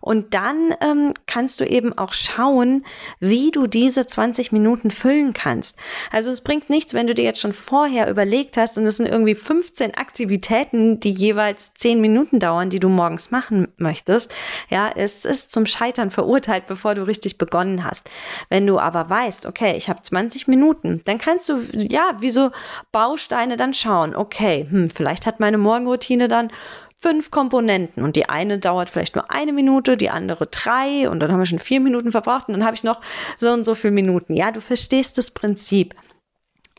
Und 0.00 0.34
dann 0.34 0.74
ähm, 0.80 1.14
kannst 1.26 1.60
du 1.60 1.64
eben 1.64 1.96
auch 1.96 2.12
schauen, 2.12 2.84
wie 3.20 3.50
du 3.50 3.66
diese 3.66 4.06
20 4.06 4.52
Minuten 4.52 4.90
füllen 4.90 5.32
kannst. 5.32 5.76
Also 6.10 6.30
es 6.30 6.42
bringt 6.42 6.70
nichts, 6.70 6.94
wenn 6.94 7.06
du 7.06 7.14
dir 7.14 7.24
jetzt 7.24 7.40
schon 7.40 7.52
vorher 7.52 8.08
überlegt 8.08 8.56
hast, 8.56 8.78
und 8.78 8.86
es 8.86 8.96
sind 8.96 9.06
irgendwie 9.06 9.34
15 9.34 9.94
Aktivitäten, 9.94 11.00
die 11.00 11.10
jeweils 11.10 11.72
10 11.74 12.00
Minuten 12.00 12.38
dauern, 12.38 12.70
die 12.70 12.80
du 12.80 12.88
morgens 12.88 13.30
machen 13.30 13.68
möchtest. 13.76 14.34
Ja, 14.70 14.90
es 14.94 15.24
ist 15.24 15.52
zum 15.52 15.66
Scheitern 15.66 16.10
verurteilt, 16.10 16.66
bevor 16.66 16.94
du 16.94 17.06
richtig 17.06 17.36
begonnen 17.36 17.84
hast. 17.84 18.08
Wenn 18.48 18.66
du 18.66 18.78
aber 18.78 19.10
weißt, 19.10 19.44
okay, 19.46 19.76
ich 19.76 19.88
habe 19.88 20.02
20 20.02 20.48
Minuten, 20.48 21.02
dann 21.04 21.18
kannst 21.18 21.48
du, 21.48 21.60
ja, 21.72 22.16
wie 22.20 22.30
so 22.30 22.52
Bausteine 22.92 23.56
dann 23.56 23.74
schauen, 23.74 24.14
okay, 24.14 24.66
hm, 24.70 24.88
vielleicht 24.88 25.25
hat 25.26 25.40
meine 25.40 25.58
Morgenroutine 25.58 26.28
dann 26.28 26.50
fünf 26.96 27.30
Komponenten 27.30 28.02
und 28.02 28.16
die 28.16 28.28
eine 28.28 28.58
dauert 28.58 28.90
vielleicht 28.90 29.14
nur 29.14 29.30
eine 29.30 29.52
Minute, 29.52 29.96
die 29.96 30.10
andere 30.10 30.46
drei 30.46 31.08
und 31.10 31.20
dann 31.20 31.30
haben 31.30 31.38
wir 31.38 31.46
schon 31.46 31.58
vier 31.58 31.80
Minuten 31.80 32.10
verbraucht 32.10 32.48
und 32.48 32.54
dann 32.54 32.64
habe 32.64 32.74
ich 32.74 32.84
noch 32.84 33.00
so 33.36 33.50
und 33.52 33.64
so 33.64 33.74
viele 33.74 33.92
Minuten. 33.92 34.34
Ja, 34.34 34.50
du 34.50 34.60
verstehst 34.60 35.18
das 35.18 35.30
Prinzip. 35.30 35.94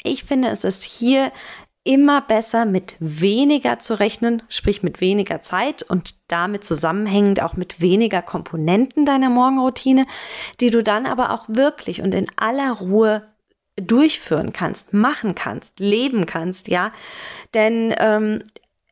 Ich 0.03 0.23
finde, 0.23 0.49
es 0.49 0.63
ist 0.63 0.83
hier 0.83 1.31
immer 1.83 2.19
besser 2.19 2.65
mit 2.65 2.97
weniger 2.99 3.79
zu 3.79 3.97
rechnen, 3.97 4.43
sprich 4.49 4.83
mit 4.83 4.99
weniger 4.99 5.41
Zeit 5.41 5.83
und 5.83 6.15
damit 6.27 6.65
zusammenhängend 6.65 7.41
auch 7.41 7.53
mit 7.53 7.79
weniger 7.79 8.21
Komponenten 8.21 9.05
deiner 9.05 9.29
Morgenroutine, 9.29 10.05
die 10.59 10.69
du 10.69 10.83
dann 10.83 11.05
aber 11.05 11.31
auch 11.31 11.45
wirklich 11.47 12.01
und 12.01 12.13
in 12.13 12.27
aller 12.35 12.73
Ruhe 12.73 13.23
durchführen 13.81 14.53
kannst, 14.53 14.93
machen 14.93 15.35
kannst, 15.35 15.79
leben 15.79 16.25
kannst, 16.25 16.67
ja. 16.67 16.91
Denn 17.53 17.93
ähm, 17.97 18.43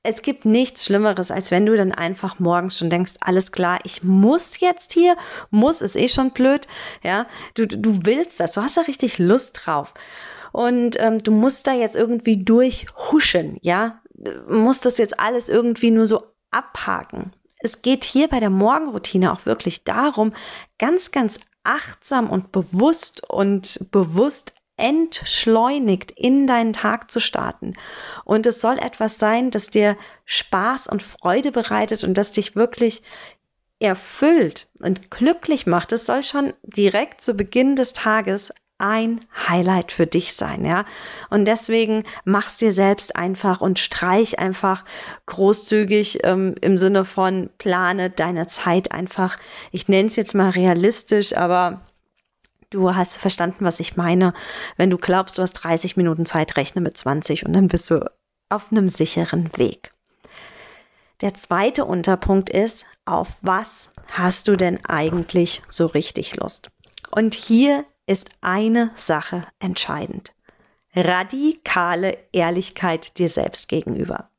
es 0.04 0.22
gibt 0.22 0.46
nichts 0.46 0.86
Schlimmeres, 0.86 1.32
als 1.32 1.52
wenn 1.52 1.66
du 1.66 1.76
dann 1.76 1.92
einfach 1.92 2.40
morgens 2.40 2.78
schon 2.78 2.90
denkst, 2.90 3.16
alles 3.22 3.52
klar, 3.52 3.80
ich 3.84 4.04
muss 4.04 4.60
jetzt 4.60 4.94
hier, 4.94 5.18
muss 5.50 5.82
ist 5.82 5.96
eh 5.96 6.08
schon 6.08 6.32
blöd, 6.32 6.68
ja. 7.02 7.26
Du, 7.56 7.68
du 7.68 8.06
willst 8.06 8.40
das, 8.40 8.54
du 8.54 8.62
hast 8.62 8.78
da 8.78 8.82
richtig 8.82 9.18
Lust 9.18 9.62
drauf. 9.64 9.94
Und 10.52 10.98
ähm, 11.00 11.18
du 11.20 11.32
musst 11.32 11.68
da 11.68 11.74
jetzt 11.74 11.96
irgendwie 11.96 12.44
durchhuschen, 12.44 13.58
ja. 13.62 14.02
Du 14.14 14.56
musst 14.56 14.86
das 14.86 14.98
jetzt 14.98 15.20
alles 15.20 15.50
irgendwie 15.50 15.92
nur 15.92 16.06
so 16.06 16.24
abhaken. 16.52 17.32
Es 17.60 17.82
geht 17.82 18.04
hier 18.04 18.28
bei 18.28 18.40
der 18.40 18.52
Morgenroutine 18.52 19.34
auch 19.34 19.46
wirklich 19.46 19.84
darum, 19.84 20.34
ganz, 20.78 21.12
ganz 21.12 21.40
achtsam 21.64 22.30
und 22.30 22.52
bewusst 22.52 23.28
und 23.28 23.92
bewusst 23.92 24.55
entschleunigt 24.78 26.12
in 26.12 26.48
deinen 26.48 26.74
Tag 26.74 27.10
zu 27.10 27.20
starten. 27.20 27.74
Und 28.26 28.46
es 28.46 28.62
soll 28.62 28.78
etwas 28.78 29.18
sein, 29.18 29.52
das 29.52 29.70
dir 29.70 29.98
Spaß 30.26 30.88
und 30.88 31.02
Freude 31.02 31.52
bereitet 31.52 32.04
und 32.04 32.16
das 32.16 32.32
dich 32.32 32.56
wirklich 32.56 33.02
erfüllt 33.80 34.68
und 34.82 35.12
glücklich 35.12 35.66
macht. 35.66 35.92
Es 35.92 36.06
soll 36.06 36.24
schon 36.24 36.54
direkt 36.64 37.22
zu 37.22 37.36
Beginn 37.36 37.76
des 37.76 37.94
Tages 37.94 38.52
ein 38.78 39.22
Highlight 39.48 39.94
für 39.94 40.06
dich 40.06 40.34
sein, 40.34 40.66
ja. 40.66 40.86
Und 41.30 41.46
deswegen 41.46 42.04
mach's 42.26 42.58
dir 42.58 42.74
selbst 42.74 43.16
einfach 43.16 43.62
und 43.62 43.80
streich 43.80 44.38
einfach 44.38 44.84
großzügig 45.28 46.20
ähm, 46.24 46.56
im 46.60 46.76
Sinne 46.78 47.06
von 47.06 47.50
plane 47.58 48.10
deine 48.10 48.48
Zeit 48.48 48.92
einfach. 48.92 49.38
Ich 49.72 49.88
nenne 49.88 50.10
es 50.10 50.18
jetzt 50.18 50.36
mal 50.36 50.50
realistisch, 50.50 51.38
aber 51.38 51.82
Du 52.76 52.94
hast 52.94 53.16
verstanden, 53.16 53.64
was 53.64 53.80
ich 53.80 53.96
meine. 53.96 54.34
Wenn 54.76 54.90
du 54.90 54.98
glaubst, 54.98 55.38
du 55.38 55.42
hast 55.42 55.54
30 55.54 55.96
Minuten 55.96 56.26
Zeit, 56.26 56.58
rechne 56.58 56.82
mit 56.82 56.98
20 56.98 57.46
und 57.46 57.54
dann 57.54 57.70
bist 57.70 57.90
du 57.90 58.06
auf 58.50 58.70
einem 58.70 58.90
sicheren 58.90 59.50
Weg. 59.58 59.94
Der 61.22 61.34
zweite 61.36 61.86
Unterpunkt 61.86 62.50
ist, 62.50 62.86
auf 63.06 63.38
was 63.42 63.88
hast 64.12 64.50
du 64.50 64.58
denn 64.58 64.84
eigentlich 64.84 65.62
so 65.70 65.86
richtig 65.86 66.36
Lust? 66.36 66.70
Und 67.12 67.34
hier 67.34 67.86
ist 68.08 68.28
eine 68.42 68.92
Sache 68.98 69.48
entscheidend. 69.60 70.34
Radikale 70.94 72.18
Ehrlichkeit 72.34 73.18
dir 73.18 73.30
selbst 73.30 73.70
gegenüber. 73.70 74.30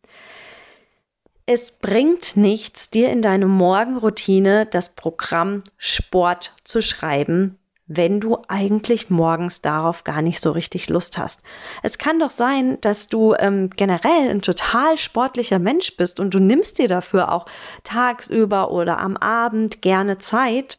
Es 1.46 1.72
bringt 1.72 2.36
nichts, 2.36 2.90
dir 2.90 3.08
in 3.08 3.22
deine 3.22 3.46
Morgenroutine 3.46 4.66
das 4.66 4.90
Programm 4.90 5.62
Sport 5.78 6.54
zu 6.64 6.82
schreiben, 6.82 7.58
wenn 7.86 8.20
du 8.20 8.38
eigentlich 8.48 9.10
morgens 9.10 9.62
darauf 9.62 10.02
gar 10.02 10.20
nicht 10.20 10.40
so 10.40 10.50
richtig 10.50 10.88
Lust 10.88 11.18
hast. 11.18 11.42
Es 11.82 11.98
kann 11.98 12.18
doch 12.18 12.30
sein, 12.30 12.78
dass 12.80 13.08
du 13.08 13.34
ähm, 13.38 13.70
generell 13.70 14.28
ein 14.28 14.42
total 14.42 14.98
sportlicher 14.98 15.60
Mensch 15.60 15.96
bist 15.96 16.18
und 16.18 16.34
du 16.34 16.40
nimmst 16.40 16.78
dir 16.78 16.88
dafür 16.88 17.32
auch 17.32 17.46
tagsüber 17.84 18.72
oder 18.72 18.98
am 18.98 19.16
Abend 19.16 19.82
gerne 19.82 20.18
Zeit 20.18 20.78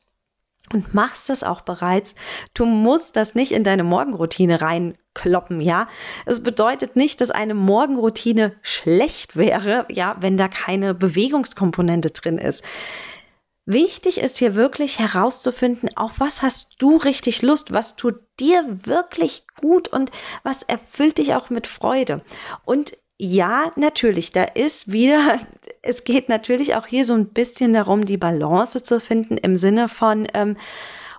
und 0.74 0.94
machst 0.94 1.30
das 1.30 1.44
auch 1.44 1.62
bereits. 1.62 2.16
Du 2.54 2.66
musst 2.66 3.16
das 3.16 3.36
nicht 3.36 3.54
in 3.54 3.64
deine 3.64 3.84
Morgenroutine 3.84 4.62
reinkloppen, 4.62 5.62
ja. 5.62 5.88
Es 6.26 6.44
bedeutet 6.44 6.98
nicht, 6.98 7.22
dass 7.22 7.32
eine 7.32 7.54
Morgenroutine 7.54 8.54
schlecht 8.62 9.38
wäre, 9.38 9.86
ja, 9.90 10.16
wenn 10.20 10.36
da 10.36 10.50
keine 10.50 10.94
Bewegungskomponente 10.94 12.10
drin 12.10 12.38
ist. 12.38 12.66
Wichtig 13.70 14.20
ist 14.20 14.38
hier 14.38 14.56
wirklich 14.56 14.98
herauszufinden, 14.98 15.90
auf 15.98 16.22
was 16.22 16.42
hast 16.42 16.76
du 16.80 16.96
richtig 16.96 17.42
Lust, 17.42 17.74
was 17.74 17.98
tut 17.98 18.16
dir 18.40 18.64
wirklich 18.86 19.44
gut 19.60 19.90
und 19.90 20.10
was 20.44 20.64
erfüllt 20.64 21.18
dich 21.18 21.36
auch 21.36 21.50
mit 21.50 21.68
Freude. 21.68 22.22
Und 22.64 22.94
ja, 23.18 23.74
natürlich, 23.76 24.32
da 24.32 24.46
ist 24.46 24.94
wieder, 24.94 25.40
es 25.82 26.06
geht 26.06 26.30
natürlich 26.30 26.76
auch 26.76 26.86
hier 26.86 27.04
so 27.04 27.14
ein 27.14 27.28
bisschen 27.28 27.74
darum, 27.74 28.06
die 28.06 28.16
Balance 28.16 28.84
zu 28.84 29.02
finden 29.02 29.36
im 29.36 29.58
Sinne 29.58 29.90
von, 29.90 30.30
ähm, 30.34 30.56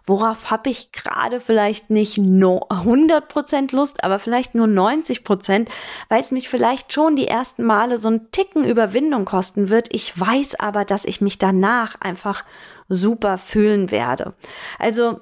worauf 0.08 0.50
habe 0.50 0.70
ich 0.70 0.92
gerade 0.92 1.40
vielleicht 1.40 1.90
nicht 1.90 2.18
no 2.18 2.66
100% 2.70 3.74
Lust, 3.74 4.02
aber 4.04 4.18
vielleicht 4.18 4.54
nur 4.54 4.66
90%, 4.66 5.68
weil 6.08 6.20
es 6.20 6.32
mich 6.32 6.48
vielleicht 6.48 6.92
schon 6.92 7.14
die 7.14 7.28
ersten 7.28 7.64
Male 7.64 7.98
so 7.98 8.08
einen 8.08 8.30
Ticken 8.30 8.64
Überwindung 8.64 9.24
kosten 9.24 9.68
wird. 9.68 9.88
Ich 9.94 10.18
weiß 10.18 10.58
aber, 10.58 10.84
dass 10.84 11.04
ich 11.04 11.20
mich 11.20 11.38
danach 11.38 12.00
einfach 12.00 12.44
super 12.88 13.38
fühlen 13.38 13.90
werde. 13.90 14.34
Also 14.78 15.20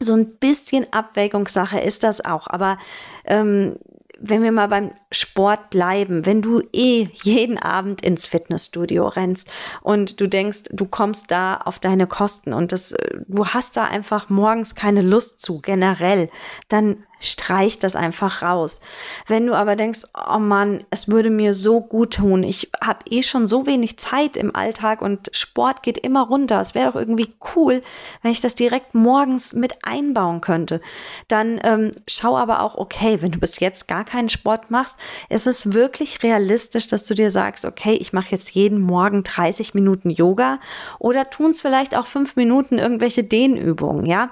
so 0.00 0.14
ein 0.14 0.36
bisschen 0.38 0.92
Abwägungssache 0.92 1.80
ist 1.80 2.02
das 2.02 2.24
auch, 2.24 2.48
aber 2.48 2.78
ähm, 3.24 3.78
wenn 4.18 4.42
wir 4.42 4.52
mal 4.52 4.68
beim 4.68 4.92
Sport 5.10 5.70
bleiben, 5.70 6.26
wenn 6.26 6.42
du 6.42 6.62
eh 6.72 7.08
jeden 7.12 7.58
Abend 7.58 8.00
ins 8.00 8.26
Fitnessstudio 8.26 9.08
rennst 9.08 9.48
und 9.82 10.20
du 10.20 10.26
denkst, 10.26 10.64
du 10.70 10.86
kommst 10.86 11.30
da 11.30 11.56
auf 11.56 11.78
deine 11.78 12.06
Kosten 12.06 12.52
und 12.52 12.72
das, 12.72 12.94
du 13.28 13.46
hast 13.46 13.76
da 13.76 13.84
einfach 13.84 14.28
morgens 14.28 14.74
keine 14.74 15.02
Lust 15.02 15.40
zu, 15.40 15.60
generell, 15.60 16.30
dann 16.68 17.04
streich 17.20 17.78
das 17.78 17.96
einfach 17.96 18.42
raus. 18.42 18.80
Wenn 19.26 19.46
du 19.46 19.54
aber 19.54 19.76
denkst, 19.76 20.02
oh 20.14 20.38
Mann, 20.38 20.84
es 20.90 21.08
würde 21.08 21.30
mir 21.30 21.54
so 21.54 21.80
gut 21.80 22.14
tun, 22.14 22.42
ich 22.42 22.70
habe 22.82 23.00
eh 23.08 23.22
schon 23.22 23.46
so 23.46 23.66
wenig 23.66 23.98
Zeit 23.98 24.36
im 24.36 24.54
Alltag 24.54 25.00
und 25.00 25.30
Sport 25.32 25.82
geht 25.82 25.98
immer 25.98 26.26
runter, 26.26 26.60
es 26.60 26.74
wäre 26.74 26.92
doch 26.92 27.00
irgendwie 27.00 27.34
cool, 27.54 27.80
wenn 28.22 28.30
ich 28.30 28.40
das 28.40 28.54
direkt 28.54 28.94
morgens 28.94 29.54
mit 29.54 29.84
einbauen 29.84 30.40
könnte, 30.40 30.80
dann 31.28 31.58
ähm, 31.64 31.92
schau 32.06 32.36
aber 32.36 32.60
auch, 32.62 32.76
okay, 32.76 33.22
wenn 33.22 33.32
du 33.32 33.40
bis 33.40 33.60
jetzt 33.60 33.88
gar 33.88 34.04
keinen 34.04 34.28
Sport 34.28 34.70
machst, 34.70 34.96
ist 35.28 35.46
es 35.46 35.72
wirklich 35.72 36.22
realistisch, 36.22 36.86
dass 36.86 37.06
du 37.06 37.14
dir 37.14 37.30
sagst, 37.30 37.64
okay, 37.64 37.94
ich 37.94 38.12
mache 38.12 38.30
jetzt 38.30 38.50
jeden 38.50 38.80
Morgen 38.80 39.24
30 39.24 39.74
Minuten 39.74 40.10
Yoga 40.10 40.60
oder 40.98 41.30
tun 41.30 41.50
es 41.52 41.62
vielleicht 41.62 41.96
auch 41.96 42.06
fünf 42.06 42.36
Minuten 42.36 42.78
irgendwelche 42.78 43.24
Dehnübungen, 43.24 44.06
ja? 44.06 44.30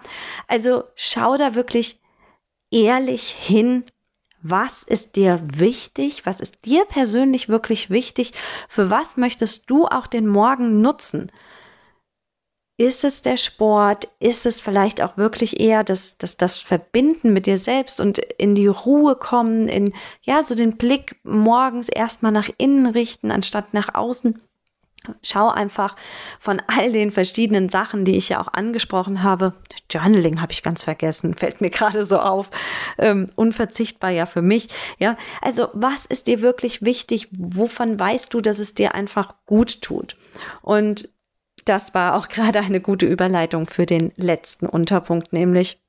Also 0.49 0.85
schau 0.97 1.37
da 1.37 1.55
wirklich 1.55 1.99
ehrlich 2.75 3.31
hin, 3.31 3.85
was 4.43 4.83
ist 4.83 5.17
dir 5.17 5.41
wichtig, 5.43 6.27
was 6.27 6.41
ist 6.41 6.67
dir 6.67 6.85
persönlich 6.85 7.49
wirklich 7.49 7.89
wichtig, 7.89 8.33
für 8.69 8.91
was 8.91 9.17
möchtest 9.17 9.71
du 9.71 9.87
auch 9.87 10.07
den 10.07 10.27
Morgen 10.27 10.83
nutzen. 10.83 11.33
Ist 12.77 13.05
es 13.05 13.23
der 13.23 13.37
Sport? 13.37 14.09
Ist 14.19 14.47
es 14.47 14.61
vielleicht 14.61 15.01
auch 15.01 15.17
wirklich 15.17 15.61
eher 15.61 15.85
das, 15.85 16.19
das, 16.19 16.37
das 16.37 16.59
Verbinden 16.59 17.33
mit 17.33 17.47
dir 17.47 17.57
selbst 17.57 18.01
und 18.01 18.19
in 18.19 18.57
die 18.57 18.67
Ruhe 18.67 19.15
kommen, 19.15 19.69
in 19.69 19.95
ja, 20.23 20.43
so 20.43 20.57
den 20.57 20.77
Blick 20.77 21.17
morgens 21.23 21.89
erstmal 21.89 22.33
nach 22.33 22.51
innen 22.59 22.87
richten, 22.87 23.31
anstatt 23.31 23.73
nach 23.73 23.95
außen? 23.95 24.43
Schau 25.23 25.49
einfach 25.49 25.97
von 26.39 26.63
all 26.67 26.93
den 26.93 27.11
verschiedenen 27.11 27.69
Sachen, 27.69 28.05
die 28.05 28.17
ich 28.17 28.31
ja 28.31 28.41
auch 28.41 28.49
angesprochen 28.53 29.23
habe. 29.23 29.55
Journaling 29.91 30.41
habe 30.41 30.53
ich 30.53 30.63
ganz 30.63 30.83
vergessen, 30.83 31.35
fällt 31.39 31.61
mir 31.61 31.71
gerade 31.71 32.05
so 32.05 32.19
auf. 32.19 32.51
Ähm, 32.99 33.31
unverzichtbar 33.37 34.11
ja 34.11 34.27
für 34.27 34.43
mich. 34.43 34.69
Ja, 34.99 35.17
also 35.41 35.69
was 35.73 36.07
ist 36.07 36.27
dir 36.27 36.41
wirklich 36.43 36.83
wichtig? 36.83 37.29
Wovon 37.33 37.99
weißt 37.99 38.33
du, 38.33 38.41
dass 38.41 38.59
es 38.59 38.75
dir 38.75 38.95
einfach 38.95 39.35
gut 39.47 39.83
tut? 39.83 40.17
Und 40.63 41.09
das 41.65 41.95
war 41.95 42.17
auch 42.17 42.29
gerade 42.29 42.61
eine 42.61 42.81
gute 42.81 43.07
Überleitung 43.07 43.67
für 43.67 43.87
den 43.87 44.13
letzten 44.17 44.67
Unterpunkt, 44.67 45.33
nämlich 45.33 45.81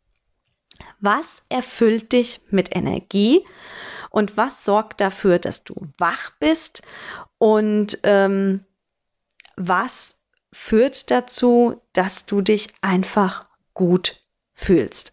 was 1.00 1.42
erfüllt 1.50 2.12
dich 2.12 2.42
mit 2.50 2.76
Energie 2.76 3.46
und 4.10 4.38
was 4.38 4.66
sorgt 4.66 5.02
dafür, 5.02 5.40
dass 5.40 5.64
du 5.64 5.76
wach 5.98 6.32
bist 6.40 6.82
und 7.38 8.00
ähm, 8.04 8.66
was 9.58 10.16
führt 10.52 11.12
dazu, 11.12 11.82
dass 11.94 12.26
du 12.26 12.42
dich 12.42 12.70
einfach 12.82 13.46
gut 13.74 14.22
fühlst. 14.54 15.12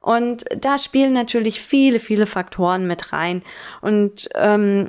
Und 0.00 0.44
da 0.56 0.78
spielen 0.78 1.12
natürlich 1.12 1.60
viele, 1.60 1.98
viele 1.98 2.26
Faktoren 2.26 2.86
mit 2.86 3.12
rein. 3.12 3.42
Und 3.82 4.28
ähm, 4.34 4.88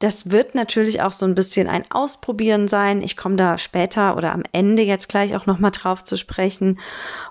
das 0.00 0.30
wird 0.30 0.54
natürlich 0.54 1.02
auch 1.02 1.12
so 1.12 1.26
ein 1.26 1.34
bisschen 1.34 1.68
ein 1.68 1.90
Ausprobieren 1.90 2.68
sein. 2.68 3.02
Ich 3.02 3.16
komme 3.16 3.36
da 3.36 3.58
später 3.58 4.16
oder 4.16 4.32
am 4.32 4.44
Ende 4.52 4.82
jetzt 4.82 5.08
gleich 5.08 5.34
auch 5.36 5.46
nochmal 5.46 5.70
drauf 5.72 6.04
zu 6.04 6.16
sprechen. 6.16 6.78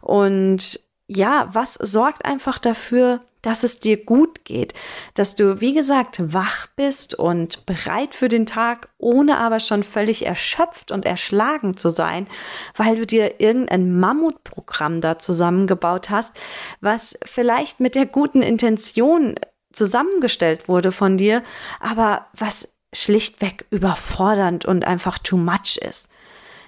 Und 0.01 0.79
ja, 1.07 1.49
was 1.53 1.75
sorgt 1.75 2.25
einfach 2.25 2.59
dafür, 2.59 3.21
dass 3.41 3.63
es 3.63 3.79
dir 3.79 4.03
gut 4.03 4.45
geht, 4.45 4.73
dass 5.13 5.35
du, 5.35 5.61
wie 5.61 5.73
gesagt, 5.73 6.33
wach 6.33 6.67
bist 6.75 7.15
und 7.15 7.65
bereit 7.65 8.15
für 8.15 8.27
den 8.27 8.45
Tag, 8.45 8.89
ohne 8.97 9.37
aber 9.37 9.59
schon 9.59 9.83
völlig 9.83 10.25
erschöpft 10.25 10.91
und 10.91 11.05
erschlagen 11.05 11.77
zu 11.77 11.89
sein, 11.89 12.27
weil 12.75 12.95
du 12.95 13.05
dir 13.05 13.39
irgendein 13.39 13.99
Mammutprogramm 13.99 15.01
da 15.01 15.19
zusammengebaut 15.19 16.09
hast, 16.09 16.33
was 16.81 17.17
vielleicht 17.23 17.79
mit 17.79 17.95
der 17.95 18.05
guten 18.05 18.41
Intention 18.41 19.35
zusammengestellt 19.71 20.67
wurde 20.67 20.91
von 20.91 21.17
dir, 21.17 21.43
aber 21.79 22.27
was 22.33 22.67
schlichtweg 22.93 23.65
überfordernd 23.69 24.65
und 24.65 24.85
einfach 24.85 25.19
too 25.19 25.37
much 25.37 25.77
ist. 25.77 26.09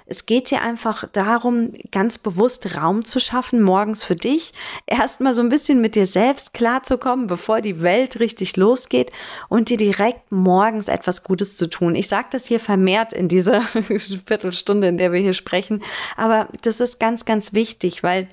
Es 0.09 0.25
geht 0.25 0.49
hier 0.49 0.61
einfach 0.61 1.07
darum, 1.13 1.71
ganz 1.91 2.17
bewusst 2.17 2.75
Raum 2.75 3.05
zu 3.05 3.19
schaffen, 3.19 3.61
morgens 3.61 4.03
für 4.03 4.15
dich, 4.15 4.53
erstmal 4.87 5.33
so 5.33 5.41
ein 5.41 5.49
bisschen 5.49 5.81
mit 5.81 5.93
dir 5.93 6.07
selbst 6.07 6.53
klarzukommen, 6.53 7.27
bevor 7.27 7.61
die 7.61 7.83
Welt 7.83 8.19
richtig 8.19 8.57
losgeht 8.57 9.11
und 9.49 9.69
dir 9.69 9.77
direkt 9.77 10.31
morgens 10.31 10.87
etwas 10.87 11.23
Gutes 11.23 11.57
zu 11.57 11.67
tun. 11.67 11.93
Ich 11.93 12.07
sage 12.07 12.29
das 12.31 12.47
hier 12.47 12.59
vermehrt 12.59 13.13
in 13.13 13.27
dieser 13.27 13.61
Viertelstunde, 14.25 14.87
in 14.87 14.97
der 14.97 15.11
wir 15.11 15.19
hier 15.19 15.33
sprechen, 15.33 15.83
aber 16.17 16.47
das 16.63 16.79
ist 16.79 16.99
ganz, 16.99 17.25
ganz 17.25 17.53
wichtig, 17.53 18.01
weil 18.01 18.27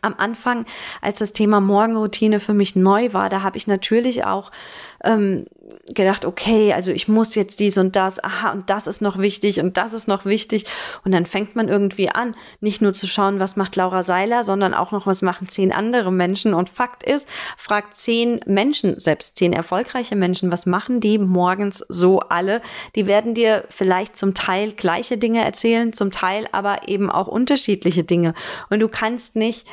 am 0.00 0.14
Anfang, 0.16 0.64
als 1.02 1.18
das 1.18 1.32
Thema 1.32 1.60
Morgenroutine 1.60 2.40
für 2.40 2.54
mich 2.54 2.74
neu 2.74 3.12
war, 3.12 3.28
da 3.28 3.42
habe 3.42 3.58
ich 3.58 3.66
natürlich 3.66 4.24
auch 4.24 4.50
ähm, 5.04 5.46
gedacht, 5.94 6.24
okay, 6.24 6.72
also 6.72 6.92
ich 6.92 7.08
muss 7.08 7.34
jetzt 7.34 7.60
dies 7.60 7.78
und 7.78 7.96
das, 7.96 8.22
aha, 8.22 8.52
und 8.52 8.70
das 8.70 8.86
ist 8.86 9.00
noch 9.00 9.18
wichtig 9.18 9.60
und 9.60 9.76
das 9.76 9.92
ist 9.92 10.08
noch 10.08 10.24
wichtig. 10.24 10.64
Und 11.04 11.12
dann 11.12 11.26
fängt 11.26 11.56
man 11.56 11.68
irgendwie 11.68 12.08
an, 12.08 12.36
nicht 12.60 12.82
nur 12.82 12.94
zu 12.94 13.06
schauen, 13.06 13.40
was 13.40 13.56
macht 13.56 13.76
Laura 13.76 14.02
Seiler, 14.02 14.44
sondern 14.44 14.74
auch 14.74 14.92
noch, 14.92 15.06
was 15.06 15.22
machen 15.22 15.48
zehn 15.48 15.72
andere 15.72 16.12
Menschen. 16.12 16.54
Und 16.54 16.68
Fakt 16.68 17.02
ist, 17.02 17.26
fragt 17.56 17.96
zehn 17.96 18.40
Menschen, 18.46 18.98
selbst 19.00 19.36
zehn 19.36 19.52
erfolgreiche 19.52 20.16
Menschen, 20.16 20.52
was 20.52 20.66
machen 20.66 21.00
die 21.00 21.18
morgens 21.18 21.78
so 21.88 22.20
alle? 22.20 22.62
Die 22.94 23.06
werden 23.06 23.34
dir 23.34 23.64
vielleicht 23.68 24.16
zum 24.16 24.34
Teil 24.34 24.72
gleiche 24.72 25.18
Dinge 25.18 25.44
erzählen, 25.44 25.92
zum 25.92 26.10
Teil 26.10 26.48
aber 26.52 26.88
eben 26.88 27.10
auch 27.10 27.28
unterschiedliche 27.28 28.04
Dinge. 28.04 28.34
Und 28.70 28.80
du 28.80 28.88
kannst 28.88 29.36
nicht 29.36 29.66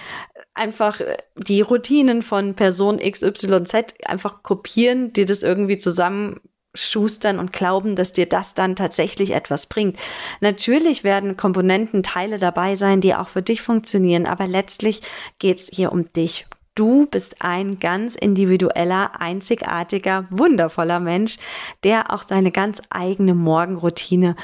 einfach 0.53 0.99
die 1.37 1.61
Routinen 1.61 2.21
von 2.21 2.53
Person 2.55 2.99
XYZ 2.99 3.73
einfach 4.05 4.43
kopieren, 4.43 5.13
dir 5.19 5.25
das 5.25 5.43
irgendwie 5.43 5.77
zusammenschustern 5.77 7.39
und 7.39 7.53
glauben, 7.53 7.95
dass 7.95 8.13
dir 8.13 8.25
das 8.25 8.53
dann 8.53 8.75
tatsächlich 8.75 9.31
etwas 9.31 9.67
bringt. 9.67 9.97
Natürlich 10.39 11.03
werden 11.03 11.37
Komponenten, 11.37 12.03
Teile 12.03 12.39
dabei 12.39 12.75
sein, 12.75 13.01
die 13.01 13.15
auch 13.15 13.27
für 13.27 13.41
dich 13.41 13.61
funktionieren, 13.61 14.25
aber 14.25 14.47
letztlich 14.47 15.01
geht 15.37 15.59
es 15.59 15.69
hier 15.71 15.91
um 15.91 16.11
dich. 16.13 16.47
Du 16.75 17.07
bist 17.07 17.41
ein 17.41 17.79
ganz 17.79 18.15
individueller, 18.15 19.19
einzigartiger, 19.19 20.25
wundervoller 20.29 21.01
Mensch, 21.01 21.37
der 21.83 22.13
auch 22.13 22.23
seine 22.25 22.51
ganz 22.51 22.81
eigene 22.89 23.33
Morgenroutine 23.33 24.37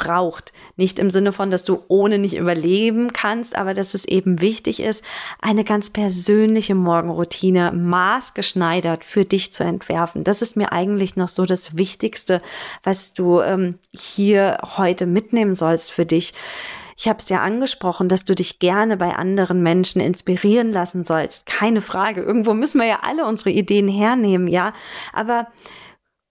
braucht. 0.00 0.52
Nicht 0.76 0.98
im 0.98 1.10
Sinne 1.10 1.30
von, 1.30 1.50
dass 1.50 1.62
du 1.62 1.84
ohne 1.86 2.18
nicht 2.18 2.36
überleben 2.36 3.12
kannst, 3.12 3.54
aber 3.54 3.74
dass 3.74 3.94
es 3.94 4.06
eben 4.06 4.40
wichtig 4.40 4.80
ist, 4.80 5.04
eine 5.40 5.62
ganz 5.62 5.90
persönliche 5.90 6.74
Morgenroutine 6.74 7.70
maßgeschneidert 7.70 9.04
für 9.04 9.24
dich 9.24 9.52
zu 9.52 9.62
entwerfen. 9.62 10.24
Das 10.24 10.42
ist 10.42 10.56
mir 10.56 10.72
eigentlich 10.72 11.16
noch 11.16 11.28
so 11.28 11.44
das 11.44 11.76
Wichtigste, 11.76 12.40
was 12.82 13.12
du 13.12 13.40
ähm, 13.40 13.78
hier 13.92 14.58
heute 14.76 15.06
mitnehmen 15.06 15.54
sollst 15.54 15.92
für 15.92 16.06
dich. 16.06 16.32
Ich 16.96 17.08
habe 17.08 17.18
es 17.18 17.28
ja 17.28 17.40
angesprochen, 17.40 18.08
dass 18.08 18.24
du 18.24 18.34
dich 18.34 18.58
gerne 18.58 18.96
bei 18.96 19.14
anderen 19.14 19.62
Menschen 19.62 20.00
inspirieren 20.00 20.72
lassen 20.72 21.04
sollst. 21.04 21.46
Keine 21.46 21.82
Frage. 21.82 22.22
Irgendwo 22.22 22.54
müssen 22.54 22.78
wir 22.78 22.86
ja 22.86 23.00
alle 23.02 23.26
unsere 23.26 23.50
Ideen 23.50 23.88
hernehmen, 23.88 24.48
ja. 24.48 24.72
Aber 25.12 25.46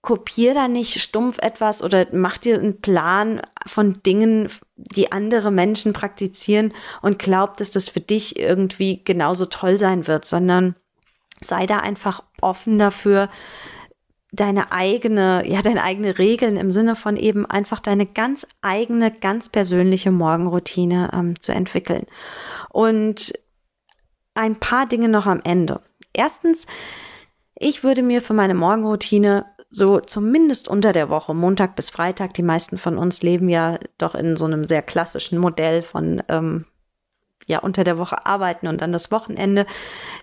kopier 0.02 0.54
da 0.54 0.66
nicht 0.66 1.00
stumpf 1.00 1.38
etwas 1.38 1.82
oder 1.82 2.06
mach 2.12 2.38
dir 2.38 2.58
einen 2.58 2.80
Plan 2.80 3.42
von 3.66 4.02
Dingen, 4.02 4.48
die 4.76 5.12
andere 5.12 5.50
Menschen 5.50 5.92
praktizieren 5.92 6.72
und 7.02 7.18
glaub, 7.18 7.58
dass 7.58 7.70
das 7.70 7.88
für 7.88 8.00
dich 8.00 8.38
irgendwie 8.38 9.04
genauso 9.04 9.46
toll 9.46 9.76
sein 9.76 10.06
wird, 10.06 10.24
sondern 10.24 10.74
sei 11.42 11.66
da 11.66 11.78
einfach 11.78 12.22
offen 12.40 12.78
dafür, 12.78 13.28
deine 14.32 14.72
eigene, 14.72 15.46
ja, 15.46 15.60
deine 15.60 15.82
eigene 15.82 16.18
Regeln 16.18 16.56
im 16.56 16.70
Sinne 16.70 16.94
von 16.96 17.16
eben 17.16 17.46
einfach 17.46 17.80
deine 17.80 18.06
ganz 18.06 18.46
eigene, 18.62 19.10
ganz 19.10 19.48
persönliche 19.48 20.12
Morgenroutine 20.12 21.10
ähm, 21.12 21.40
zu 21.40 21.52
entwickeln. 21.52 22.06
Und 22.70 23.32
ein 24.34 24.56
paar 24.56 24.86
Dinge 24.86 25.08
noch 25.08 25.26
am 25.26 25.40
Ende. 25.42 25.80
Erstens, 26.12 26.66
ich 27.56 27.82
würde 27.82 28.02
mir 28.02 28.22
für 28.22 28.34
meine 28.34 28.54
Morgenroutine 28.54 29.46
so 29.70 30.00
zumindest 30.00 30.66
unter 30.68 30.92
der 30.92 31.08
Woche, 31.08 31.32
Montag 31.32 31.76
bis 31.76 31.90
Freitag, 31.90 32.34
die 32.34 32.42
meisten 32.42 32.76
von 32.76 32.98
uns 32.98 33.22
leben 33.22 33.48
ja 33.48 33.78
doch 33.98 34.14
in 34.14 34.36
so 34.36 34.44
einem 34.44 34.66
sehr 34.66 34.82
klassischen 34.82 35.38
Modell 35.38 35.82
von 35.82 36.22
ähm, 36.28 36.66
ja 37.46 37.60
unter 37.60 37.84
der 37.84 37.96
Woche 37.96 38.26
arbeiten 38.26 38.66
und 38.66 38.80
dann 38.80 38.92
das 38.92 39.10
Wochenende. 39.10 39.66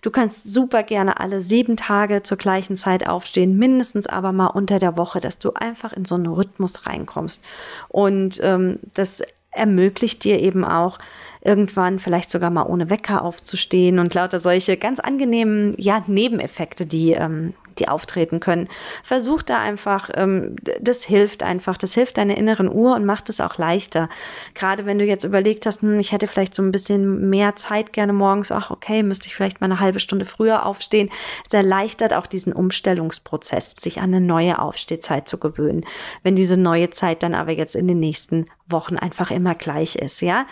Du 0.02 0.12
kannst 0.12 0.52
super 0.52 0.84
gerne 0.84 1.20
alle 1.20 1.42
sieben 1.42 1.78
Tage 1.78 2.24
zur 2.24 2.38
gleichen 2.38 2.78
Zeit 2.78 3.08
aufstehen, 3.08 3.58
mindestens 3.58 4.08
aber 4.08 4.32
mal 4.32 4.48
unter 4.48 4.80
der 4.80 4.98
Woche, 4.98 5.20
dass 5.20 5.40
du 5.40 5.54
einfach 5.54 5.94
in 5.94 6.06
so 6.06 6.16
einen 6.16 6.28
Rhythmus 6.28 6.86
reinkommst. 6.86 7.44
Und 7.90 8.40
ähm, 8.44 8.80
das 8.94 9.24
ermöglicht 9.52 10.24
dir 10.24 10.40
eben 10.40 10.64
auch, 10.66 11.00
irgendwann 11.42 12.00
vielleicht 12.00 12.30
sogar 12.30 12.50
mal 12.50 12.66
ohne 12.66 12.90
Wecker 12.90 13.24
aufzustehen 13.24 14.00
und 14.00 14.14
lauter 14.14 14.40
solche 14.40 14.76
ganz 14.76 15.00
angenehmen 15.00 15.76
ja, 15.78 16.04
Nebeneffekte, 16.06 16.86
die, 16.86 17.12
ähm, 17.12 17.54
die 17.80 17.88
auftreten 17.88 18.40
können. 18.40 18.68
Versuch 19.04 19.42
da 19.42 19.60
einfach, 19.60 20.10
ähm, 20.14 20.56
das 20.82 21.04
hilft 21.04 21.44
einfach, 21.44 21.78
das 21.78 21.94
hilft 21.94 22.18
deiner 22.18 22.38
inneren 22.38 22.72
Uhr 22.72 22.96
und 22.96 23.06
macht 23.06 23.30
es 23.30 23.42
auch 23.42 23.58
leichter. 23.58 24.10
Gerade 24.54 24.86
wenn 24.86 25.00
du 25.00 25.06
jetzt 25.06 25.24
überlegt 25.24 25.66
hast, 25.66 25.82
hm, 25.82 26.00
ich 26.00 26.12
hätte 26.12 26.28
vielleicht 26.28 26.54
so 26.54 26.62
ein 26.62 26.72
bisschen 26.72 27.30
mehr 27.30 27.56
Zeit 27.56 27.94
gerne 27.94 28.14
morgens, 28.14 28.52
ach 28.52 28.72
okay, 28.72 29.04
müsste 29.04 29.28
ich 29.28 29.36
vielleicht 29.36 29.62
mal 29.62 29.66
eine 29.66 29.80
halbe 29.80 30.00
Stunde 30.00 30.26
früher 30.26 30.66
aufstehen. 30.66 31.10
Es 31.46 31.54
erleichtert 31.54 32.14
auch 32.14 32.28
diesen 32.28 32.54
Umstellungsprozess, 32.54 33.76
sich 33.78 34.00
an 34.00 34.14
eine 34.14 34.22
neue 34.22 34.60
Aufstehzeit 34.60 35.28
zu 35.28 35.38
gewöhnen. 35.38 35.86
Wenn 36.24 36.36
diese 36.36 36.58
neue 36.58 36.90
Zeit 36.90 37.24
dann 37.24 37.36
aber 37.36 37.52
jetzt 37.52 37.76
in 37.76 37.88
den 37.88 38.00
nächsten 38.00 38.48
Wochen 38.68 38.98
einfach 38.98 39.32
immer 39.32 39.56
gleich 39.56 39.96
ist, 39.96 40.22
ja. 40.22 40.46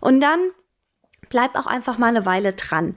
Und 0.00 0.20
dann 0.20 0.40
bleib 1.28 1.56
auch 1.56 1.66
einfach 1.66 1.98
mal 1.98 2.08
eine 2.08 2.26
Weile 2.26 2.52
dran 2.52 2.96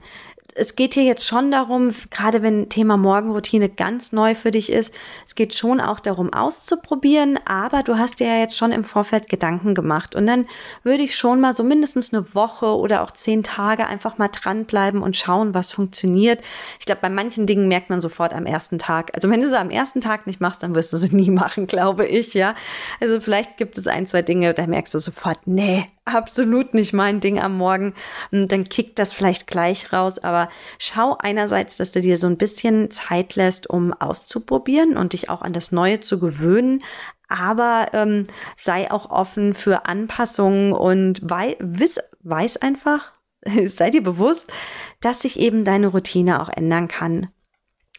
es 0.56 0.74
geht 0.74 0.94
hier 0.94 1.04
jetzt 1.04 1.26
schon 1.26 1.50
darum, 1.50 1.90
gerade 2.10 2.42
wenn 2.42 2.68
Thema 2.68 2.96
Morgenroutine 2.96 3.68
ganz 3.68 4.12
neu 4.12 4.34
für 4.34 4.50
dich 4.50 4.72
ist, 4.72 4.92
es 5.24 5.34
geht 5.34 5.54
schon 5.54 5.80
auch 5.80 6.00
darum 6.00 6.32
auszuprobieren, 6.32 7.38
aber 7.44 7.82
du 7.82 7.98
hast 7.98 8.20
dir 8.20 8.26
ja 8.26 8.38
jetzt 8.38 8.56
schon 8.56 8.72
im 8.72 8.84
Vorfeld 8.84 9.28
Gedanken 9.28 9.74
gemacht 9.74 10.14
und 10.14 10.26
dann 10.26 10.46
würde 10.82 11.02
ich 11.02 11.16
schon 11.16 11.40
mal 11.40 11.52
so 11.52 11.62
mindestens 11.62 12.12
eine 12.12 12.34
Woche 12.34 12.66
oder 12.66 13.02
auch 13.02 13.10
zehn 13.10 13.42
Tage 13.42 13.86
einfach 13.86 14.18
mal 14.18 14.28
dranbleiben 14.28 15.02
und 15.02 15.16
schauen, 15.16 15.54
was 15.54 15.72
funktioniert. 15.72 16.40
Ich 16.80 16.86
glaube, 16.86 17.02
bei 17.02 17.10
manchen 17.10 17.46
Dingen 17.46 17.68
merkt 17.68 17.90
man 17.90 18.00
sofort 18.00 18.32
am 18.32 18.46
ersten 18.46 18.78
Tag. 18.78 19.10
Also 19.14 19.28
wenn 19.30 19.40
du 19.40 19.48
sie 19.48 19.58
am 19.58 19.70
ersten 19.70 20.00
Tag 20.00 20.26
nicht 20.26 20.40
machst, 20.40 20.62
dann 20.62 20.74
wirst 20.74 20.92
du 20.92 20.96
sie 20.96 21.06
nie 21.14 21.30
machen, 21.30 21.66
glaube 21.66 22.06
ich, 22.06 22.34
ja. 22.34 22.54
Also 23.00 23.20
vielleicht 23.20 23.58
gibt 23.58 23.76
es 23.76 23.86
ein, 23.86 24.06
zwei 24.06 24.22
Dinge, 24.22 24.54
da 24.54 24.66
merkst 24.66 24.94
du 24.94 24.98
sofort, 24.98 25.40
nee, 25.46 25.86
absolut 26.06 26.72
nicht 26.72 26.92
mein 26.92 27.20
Ding 27.20 27.38
am 27.38 27.54
Morgen. 27.54 27.94
Und 28.30 28.50
dann 28.50 28.64
kickt 28.64 28.98
das 28.98 29.12
vielleicht 29.12 29.46
gleich 29.46 29.92
raus, 29.92 30.18
aber 30.18 30.48
schau 30.78 31.16
einerseits, 31.18 31.76
dass 31.76 31.92
du 31.92 32.00
dir 32.00 32.16
so 32.16 32.26
ein 32.26 32.38
bisschen 32.38 32.90
Zeit 32.90 33.34
lässt, 33.34 33.68
um 33.68 33.92
auszuprobieren 33.92 34.96
und 34.96 35.12
dich 35.12 35.28
auch 35.28 35.42
an 35.42 35.52
das 35.52 35.72
Neue 35.72 36.00
zu 36.00 36.18
gewöhnen, 36.18 36.82
aber 37.28 37.88
ähm, 37.92 38.24
sei 38.56 38.90
auch 38.90 39.10
offen 39.10 39.52
für 39.52 39.86
Anpassungen 39.86 40.72
und 40.72 41.20
wei 41.24 41.56
wiss, 41.58 41.98
weiß 42.22 42.58
einfach, 42.58 43.12
sei 43.66 43.90
dir 43.90 44.02
bewusst, 44.02 44.52
dass 45.00 45.22
sich 45.22 45.38
eben 45.38 45.64
deine 45.64 45.88
Routine 45.88 46.40
auch 46.40 46.48
ändern 46.48 46.88
kann. 46.88 47.30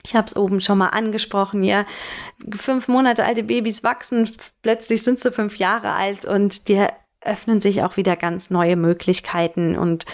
Ich 0.03 0.15
habe 0.15 0.27
es 0.27 0.37
oben 0.37 0.61
schon 0.61 0.77
mal 0.77 0.87
angesprochen, 0.87 1.65
ja. 1.65 1.85
Fünf 2.55 2.87
Monate 2.87 3.25
alte 3.25 3.43
Babys 3.43 3.83
wachsen, 3.83 4.31
plötzlich 4.61 5.03
sind 5.03 5.19
sie 5.19 5.31
fünf 5.31 5.57
Jahre 5.57 5.91
alt 5.91 6.23
und 6.23 6.69
dir 6.69 6.93
öffnen 7.21 7.61
sich 7.61 7.83
auch 7.83 7.97
wieder 7.97 8.15
ganz 8.15 8.49
neue 8.49 8.75
Möglichkeiten 8.75 9.77
und 9.77 10.05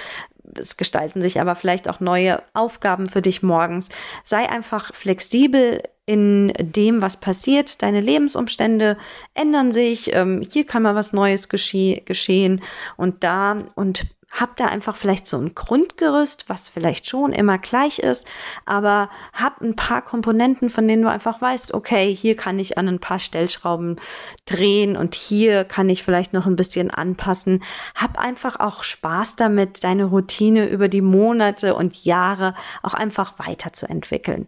es 0.55 0.77
gestalten 0.77 1.21
sich 1.21 1.39
aber 1.39 1.55
vielleicht 1.55 1.89
auch 1.89 1.99
neue 1.99 2.41
Aufgaben 2.53 3.07
für 3.07 3.21
dich 3.21 3.43
morgens. 3.43 3.89
Sei 4.23 4.49
einfach 4.49 4.93
flexibel 4.93 5.81
in 6.05 6.51
dem, 6.59 7.01
was 7.01 7.17
passiert. 7.17 7.81
Deine 7.81 8.01
Lebensumstände 8.01 8.97
ändern 9.33 9.71
sich. 9.71 10.13
Ähm, 10.13 10.45
hier 10.49 10.65
kann 10.65 10.83
mal 10.83 10.95
was 10.95 11.13
Neues 11.13 11.47
gesche 11.47 12.01
geschehen 12.05 12.61
und 12.97 13.23
da 13.23 13.57
und 13.75 14.05
hab 14.33 14.57
da 14.57 14.65
einfach 14.65 14.95
vielleicht 14.95 15.27
so 15.27 15.37
ein 15.37 15.53
Grundgerüst, 15.53 16.49
was 16.49 16.67
vielleicht 16.67 17.07
schon 17.07 17.33
immer 17.33 17.59
gleich 17.59 17.99
ist, 17.99 18.25
aber 18.65 19.09
hab 19.31 19.61
ein 19.61 19.75
paar 19.75 20.01
Komponenten, 20.01 20.69
von 20.69 20.87
denen 20.87 21.03
du 21.03 21.09
einfach 21.09 21.39
weißt, 21.39 21.73
okay, 21.73 22.13
hier 22.13 22.35
kann 22.35 22.57
ich 22.57 22.77
an 22.77 22.87
ein 22.87 22.99
paar 22.99 23.19
Stellschrauben 23.19 23.97
drehen 24.45 24.97
und 24.97 25.13
hier 25.13 25.65
kann 25.65 25.87
ich 25.87 26.03
vielleicht 26.03 26.33
noch 26.33 26.47
ein 26.47 26.55
bisschen 26.55 26.89
anpassen. 26.89 27.63
Hab 27.93 28.17
einfach 28.17 28.59
auch 28.59 28.83
Spaß 28.83 29.35
damit, 29.35 29.83
deine 29.83 30.05
Routine 30.05 30.67
über 30.67 30.89
die 30.89 31.01
Monate 31.01 31.75
und 31.75 32.03
Jahre 32.03 32.55
auch 32.81 32.95
einfach 32.95 33.37
weiterzuentwickeln. 33.37 34.47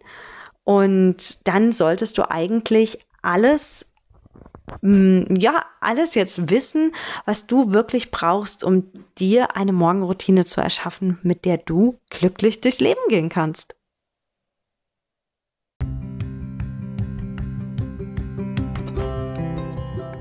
Und 0.64 1.46
dann 1.46 1.70
solltest 1.70 2.18
du 2.18 2.28
eigentlich 2.28 2.98
alles 3.22 3.86
ja, 4.82 5.64
alles 5.80 6.14
jetzt 6.14 6.50
wissen, 6.50 6.92
was 7.24 7.46
du 7.46 7.72
wirklich 7.72 8.10
brauchst, 8.10 8.64
um 8.64 8.90
dir 9.18 9.56
eine 9.56 9.72
Morgenroutine 9.72 10.44
zu 10.44 10.60
erschaffen, 10.60 11.18
mit 11.22 11.44
der 11.44 11.58
du 11.58 11.98
glücklich 12.10 12.60
durchs 12.60 12.80
Leben 12.80 13.00
gehen 13.08 13.28
kannst. 13.28 13.76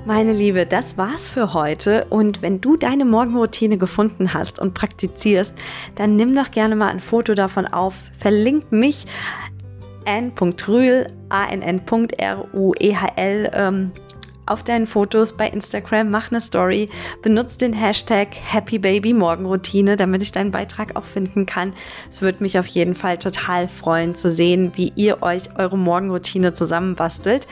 Meine 0.05 0.33
Liebe, 0.33 0.67
das 0.67 0.97
war's 0.99 1.27
für 1.27 1.55
heute. 1.55 2.05
Und 2.11 2.43
wenn 2.43 2.61
du 2.61 2.77
deine 2.77 3.05
Morgenroutine 3.05 3.79
gefunden 3.79 4.35
hast 4.35 4.59
und 4.59 4.75
praktizierst, 4.75 5.57
dann 5.95 6.15
nimm 6.15 6.35
doch 6.35 6.51
gerne 6.51 6.75
mal 6.75 6.89
ein 6.89 6.99
Foto 6.99 7.33
davon 7.33 7.65
auf, 7.65 7.95
verlink 8.13 8.71
mich 8.71 9.07
n.rühl, 10.05 11.07
a-n-n.r-u-e-h-l 11.29 11.81
ähm, 13.55 13.93
auf 14.45 14.63
deinen 14.63 14.87
Fotos 14.87 15.33
bei 15.33 15.47
Instagram, 15.49 16.09
mach 16.09 16.31
eine 16.31 16.41
Story, 16.41 16.89
benutze 17.21 17.57
den 17.57 17.73
Hashtag 17.73 18.29
Happy 18.35 18.77
Baby 18.77 19.13
Morgenroutine, 19.13 19.95
damit 19.95 20.21
ich 20.21 20.31
deinen 20.31 20.51
Beitrag 20.51 20.95
auch 20.95 21.05
finden 21.05 21.45
kann. 21.45 21.73
Es 22.09 22.21
würde 22.21 22.43
mich 22.43 22.59
auf 22.59 22.67
jeden 22.67 22.95
Fall 22.95 23.17
total 23.17 23.67
freuen 23.67 24.15
zu 24.15 24.31
sehen, 24.31 24.71
wie 24.75 24.91
ihr 24.95 25.23
euch 25.23 25.57
eure 25.57 25.77
Morgenroutine 25.77 26.53
zusammenbastelt. 26.53 27.47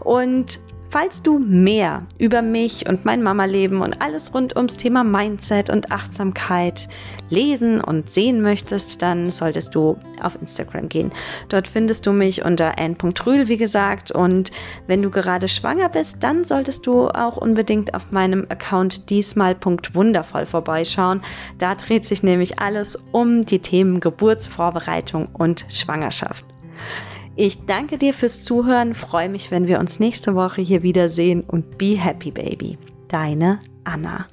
Und 0.00 0.60
Falls 0.94 1.24
du 1.24 1.40
mehr 1.40 2.06
über 2.18 2.40
mich 2.40 2.88
und 2.88 3.04
mein 3.04 3.20
Mama-Leben 3.20 3.82
und 3.82 4.00
alles 4.00 4.32
rund 4.32 4.54
ums 4.54 4.76
Thema 4.76 5.02
Mindset 5.02 5.68
und 5.68 5.90
Achtsamkeit 5.90 6.88
lesen 7.28 7.80
und 7.80 8.08
sehen 8.08 8.42
möchtest, 8.42 9.02
dann 9.02 9.32
solltest 9.32 9.74
du 9.74 9.98
auf 10.22 10.40
Instagram 10.40 10.88
gehen. 10.88 11.10
Dort 11.48 11.66
findest 11.66 12.06
du 12.06 12.12
mich 12.12 12.44
unter 12.44 12.78
n.rühl, 12.78 13.48
wie 13.48 13.56
gesagt. 13.56 14.12
Und 14.12 14.52
wenn 14.86 15.02
du 15.02 15.10
gerade 15.10 15.48
schwanger 15.48 15.88
bist, 15.88 16.18
dann 16.20 16.44
solltest 16.44 16.86
du 16.86 17.08
auch 17.08 17.38
unbedingt 17.38 17.92
auf 17.92 18.12
meinem 18.12 18.46
Account 18.48 19.10
diesmal.wundervoll 19.10 20.46
vorbeischauen. 20.46 21.22
Da 21.58 21.74
dreht 21.74 22.06
sich 22.06 22.22
nämlich 22.22 22.60
alles 22.60 22.94
um 23.10 23.44
die 23.44 23.58
Themen 23.58 23.98
Geburtsvorbereitung 23.98 25.26
und 25.32 25.66
Schwangerschaft. 25.70 26.53
Ich 27.36 27.66
danke 27.66 27.98
dir 27.98 28.14
fürs 28.14 28.44
Zuhören, 28.44 28.94
freue 28.94 29.28
mich, 29.28 29.50
wenn 29.50 29.66
wir 29.66 29.80
uns 29.80 29.98
nächste 29.98 30.36
Woche 30.36 30.62
hier 30.62 30.84
wiedersehen 30.84 31.42
und 31.42 31.78
be 31.78 31.96
happy, 31.98 32.30
baby. 32.30 32.78
Deine 33.08 33.58
Anna. 33.82 34.26